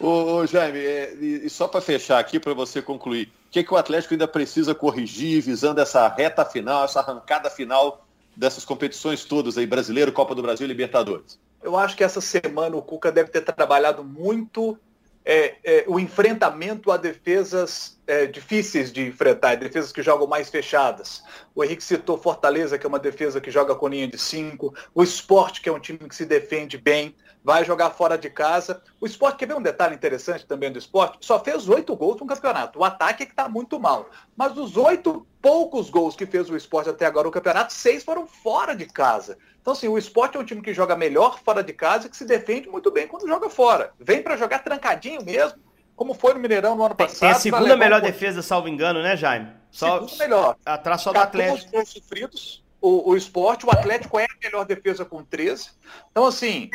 Ô, 0.00 0.36
ô 0.36 0.46
Jaime, 0.46 0.78
é, 0.78 1.12
e 1.14 1.50
só 1.50 1.66
para 1.66 1.80
fechar 1.80 2.20
aqui, 2.20 2.38
para 2.38 2.54
você 2.54 2.80
concluir, 2.80 3.26
o 3.48 3.50
que, 3.50 3.64
que 3.64 3.74
o 3.74 3.76
Atlético 3.76 4.14
ainda 4.14 4.28
precisa 4.28 4.72
corrigir 4.72 5.42
visando 5.42 5.80
essa 5.80 6.06
reta 6.06 6.44
final, 6.44 6.84
essa 6.84 7.00
arrancada 7.00 7.50
final 7.50 8.06
dessas 8.36 8.64
competições 8.64 9.24
todas 9.24 9.58
aí, 9.58 9.66
Brasileiro, 9.66 10.12
Copa 10.12 10.36
do 10.36 10.42
Brasil 10.42 10.64
e 10.64 10.68
Libertadores? 10.68 11.36
Eu 11.62 11.76
acho 11.76 11.96
que 11.96 12.04
essa 12.04 12.20
semana 12.20 12.76
o 12.76 12.82
Cuca 12.82 13.10
deve 13.10 13.30
ter 13.30 13.40
trabalhado 13.42 14.04
muito 14.04 14.78
é, 15.24 15.56
é, 15.62 15.84
o 15.86 16.00
enfrentamento 16.00 16.90
a 16.90 16.96
defesas 16.96 18.00
é, 18.06 18.24
difíceis 18.24 18.90
de 18.90 19.06
enfrentar, 19.06 19.56
defesas 19.56 19.92
que 19.92 20.02
jogam 20.02 20.26
mais 20.26 20.48
fechadas. 20.48 21.22
O 21.54 21.62
Henrique 21.62 21.84
citou 21.84 22.16
Fortaleza, 22.16 22.78
que 22.78 22.86
é 22.86 22.88
uma 22.88 22.98
defesa 22.98 23.38
que 23.38 23.50
joga 23.50 23.74
com 23.74 23.88
linha 23.88 24.08
de 24.08 24.16
cinco, 24.16 24.74
o 24.94 25.02
Esporte, 25.02 25.60
que 25.60 25.68
é 25.68 25.72
um 25.72 25.78
time 25.78 25.98
que 25.98 26.14
se 26.14 26.24
defende 26.24 26.78
bem 26.78 27.14
vai 27.42 27.64
jogar 27.64 27.90
fora 27.90 28.18
de 28.18 28.28
casa. 28.28 28.82
O 29.00 29.06
esporte, 29.06 29.38
quer 29.38 29.46
ver 29.46 29.56
um 29.56 29.62
detalhe 29.62 29.94
interessante 29.94 30.46
também 30.46 30.70
do 30.70 30.78
esporte? 30.78 31.18
Só 31.20 31.38
fez 31.38 31.68
oito 31.68 31.94
gols 31.96 32.20
no 32.20 32.26
campeonato. 32.26 32.78
O 32.78 32.84
ataque 32.84 33.22
é 33.22 33.26
que 33.26 33.32
está 33.32 33.48
muito 33.48 33.78
mal. 33.80 34.10
Mas 34.36 34.52
dos 34.52 34.76
oito 34.76 35.26
poucos 35.40 35.88
gols 35.88 36.16
que 36.16 36.26
fez 36.26 36.50
o 36.50 36.56
esporte 36.56 36.90
até 36.90 37.06
agora 37.06 37.26
no 37.26 37.32
campeonato, 37.32 37.72
seis 37.72 38.04
foram 38.04 38.26
fora 38.26 38.74
de 38.74 38.86
casa. 38.86 39.38
Então, 39.60 39.72
assim, 39.72 39.88
o 39.88 39.98
esporte 39.98 40.36
é 40.36 40.40
um 40.40 40.44
time 40.44 40.62
que 40.62 40.74
joga 40.74 40.96
melhor 40.96 41.38
fora 41.40 41.62
de 41.62 41.72
casa 41.72 42.06
e 42.06 42.10
que 42.10 42.16
se 42.16 42.24
defende 42.24 42.68
muito 42.68 42.90
bem 42.90 43.06
quando 43.06 43.28
joga 43.28 43.48
fora. 43.48 43.92
Vem 43.98 44.22
para 44.22 44.36
jogar 44.36 44.60
trancadinho 44.60 45.24
mesmo, 45.24 45.58
como 45.94 46.14
foi 46.14 46.34
no 46.34 46.40
Mineirão 46.40 46.74
no 46.74 46.84
ano 46.84 46.94
passado. 46.94 47.20
Tem 47.20 47.30
a 47.30 47.34
segunda 47.34 47.76
melhor 47.76 48.00
defesa, 48.00 48.40
salvo 48.40 48.68
engano, 48.68 49.02
né, 49.02 49.16
Jaime? 49.16 49.52
Só 49.70 50.06
segunda 50.06 50.16
melhor. 50.16 50.56
Atrás 50.64 51.02
só 51.02 51.12
do 51.12 51.18
Atlético. 51.18 51.70
Gols 51.70 51.90
sofridos. 51.90 52.64
O, 52.80 53.10
o 53.10 53.16
esporte, 53.16 53.66
o 53.66 53.70
Atlético 53.70 54.18
é 54.18 54.24
a 54.24 54.36
melhor 54.42 54.64
defesa 54.64 55.04
com 55.04 55.22
13. 55.24 55.70
Então, 56.10 56.24
assim, 56.24 56.70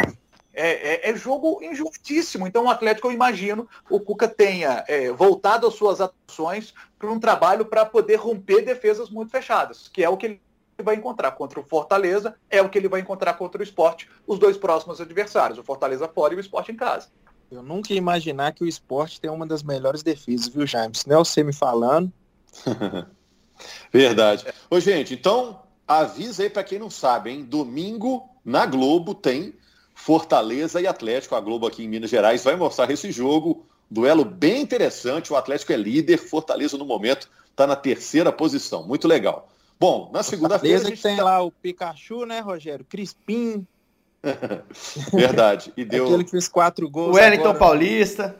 é, 0.54 1.10
é, 1.10 1.10
é, 1.10 1.16
jogo 1.16 1.60
injustíssimo. 1.64 2.46
Então, 2.46 2.66
o 2.66 2.70
Atlético, 2.70 3.08
eu 3.08 3.12
imagino, 3.12 3.68
o 3.90 4.00
Cuca 4.00 4.28
tenha 4.28 4.84
é, 4.88 5.12
voltado 5.12 5.66
as 5.66 5.74
suas 5.74 6.00
ações 6.00 6.74
para 7.00 7.12
um 7.12 7.20
trabalho 7.20 7.66
para 7.66 7.86
poder 7.86 8.16
romper 8.16 8.62
defesas 8.62 9.10
muito 9.10 9.32
fechadas, 9.32 9.88
que 9.88 10.04
é 10.04 10.10
o 10.10 10.16
que 10.16 10.28
ele 10.28 10.42
vai 10.84 10.96
encontrar 10.96 11.32
contra 11.32 11.60
o 11.60 11.64
Fortaleza, 11.64 12.36
é 12.50 12.62
o 12.62 12.70
que 12.70 12.78
ele 12.78 12.88
vai 12.88 13.02
encontrar 13.02 13.34
contra 13.34 13.62
o 13.62 13.64
esporte, 13.64 14.10
os 14.28 14.38
dois 14.38 14.58
próximos 14.58 15.02
adversários, 15.02 15.58
o 15.58 15.64
Fortaleza 15.64 16.08
fora 16.08 16.34
e 16.34 16.38
o 16.38 16.40
esporte 16.40 16.72
em 16.72 16.76
casa. 16.76 17.08
Eu 17.52 17.62
nunca 17.62 17.94
ia 17.94 17.98
imaginar 17.98 18.54
que 18.54 18.64
o 18.64 18.68
esporte 18.68 19.20
tem 19.20 19.30
uma 19.30 19.46
das 19.46 19.64
melhores 19.64 20.02
defesas, 20.02 20.48
viu, 20.48 20.66
Jaime? 20.66 20.96
Se 20.96 21.08
não 21.08 21.18
é 21.18 21.20
você 21.20 21.44
me 21.44 21.54
falando. 21.54 22.12
Verdade. 23.92 24.46
Ô, 24.70 24.80
gente, 24.80 25.14
então 25.14 25.62
avisa 25.88 26.44
aí 26.44 26.50
para 26.50 26.64
quem 26.64 26.80
não 26.80 26.90
sabe, 26.90 27.30
hein? 27.30 27.44
Domingo 27.44 28.28
na 28.44 28.66
Globo 28.66 29.14
tem 29.14 29.56
Fortaleza 30.04 30.82
e 30.82 30.88
Atlético. 30.88 31.34
A 31.34 31.40
Globo 31.40 31.66
aqui 31.66 31.86
em 31.86 31.88
Minas 31.88 32.10
Gerais 32.10 32.44
vai 32.44 32.58
mostrar 32.58 32.92
esse 32.92 33.10
jogo. 33.10 33.66
Duelo 33.90 34.26
bem 34.26 34.62
interessante. 34.62 35.32
O 35.32 35.36
Atlético 35.38 35.72
é 35.72 35.78
líder, 35.78 36.18
Fortaleza 36.18 36.78
no 36.78 36.84
momento 36.84 37.30
está 37.50 37.66
na 37.66 37.76
terceira 37.78 38.30
posição. 38.30 38.86
Muito 38.86 39.08
legal. 39.08 39.48
Bom, 39.80 40.10
na 40.12 40.22
segunda-feira. 40.22 40.92
Que 40.92 41.02
tem 41.02 41.16
tá... 41.16 41.24
lá 41.24 41.42
o 41.42 41.50
Pikachu, 41.50 42.26
né, 42.26 42.42
Rogério? 42.42 42.84
Crispim. 42.84 43.66
Verdade. 45.14 45.72
E 45.78 45.86
deu... 45.86 46.06
Aquele 46.06 46.26
que 46.26 46.32
fez 46.32 46.50
quatro 46.50 46.90
gols. 46.90 47.16
O 47.16 47.20
Wellington 47.20 47.50
agora... 47.50 47.60
Paulista. 47.60 48.36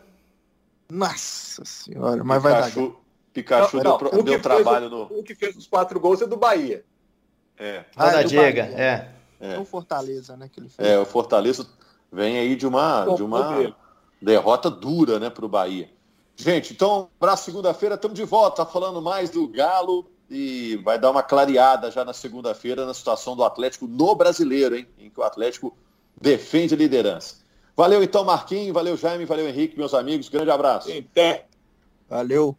Nossa 0.92 1.64
senhora, 1.64 2.26
mas 2.26 2.44
Pikachu, 2.44 2.82
vai 2.82 2.90
dar. 2.90 2.98
Pikachu 3.32 3.78
não, 3.78 3.98
deu, 3.98 4.12
não, 4.12 4.24
deu 4.24 4.42
trabalho 4.42 4.88
o, 4.88 4.90
no. 4.90 5.04
O 5.20 5.24
que 5.24 5.34
fez 5.34 5.56
os 5.56 5.66
quatro 5.66 5.98
gols 5.98 6.22
é 6.22 6.28
do 6.28 6.36
Bahia. 6.36 6.84
É. 7.58 7.86
Ah, 7.96 8.12
da 8.12 8.22
é 8.22 8.24
Diega, 8.26 8.64
é. 8.64 9.23
É. 9.40 9.58
O 9.58 9.66
Fortaleza, 9.66 10.38
né? 10.38 10.50
Que 10.52 10.60
ele 10.60 10.70
fez. 10.70 10.88
É, 10.88 11.00
o 11.00 11.06
Fortaleza 11.06 11.68
vem 12.12 12.38
aí 12.38 12.56
de 12.56 12.68
uma, 12.68 13.06
de 13.16 13.24
uma 13.24 13.76
derrota 14.22 14.70
dura, 14.70 15.20
né, 15.20 15.30
para 15.30 15.46
o 15.46 15.50
Bahia. 15.50 15.90
Gente, 16.36 16.74
então, 16.74 17.10
para 17.20 17.36
segunda-feira, 17.36 17.96
estamos 17.96 18.18
de 18.18 18.24
volta, 18.24 18.66
falando 18.66 19.02
mais 19.02 19.30
do 19.30 19.48
Galo 19.48 20.06
e 20.30 20.78
vai 20.78 20.98
dar 20.98 21.12
uma 21.12 21.22
clareada 21.22 21.92
já 21.92 22.04
na 22.04 22.14
segunda-feira 22.14 22.86
na 22.86 22.94
situação 22.94 23.36
do 23.36 23.44
Atlético 23.44 23.88
no 23.88 24.16
brasileiro, 24.16 24.76
hein? 24.76 24.88
Em 24.98 25.10
que 25.10 25.20
o 25.20 25.24
Atlético 25.24 25.78
defende 26.20 26.74
a 26.74 26.78
liderança. 26.78 27.36
Valeu 27.76 28.02
então, 28.02 28.24
Marquinhos, 28.24 28.74
valeu, 28.74 28.96
Jaime, 28.96 29.26
valeu, 29.26 29.48
Henrique, 29.48 29.78
meus 29.78 29.94
amigos. 29.94 30.30
Grande 30.30 30.52
abraço. 30.52 30.90
Até. 30.92 31.46
Valeu. 32.10 32.56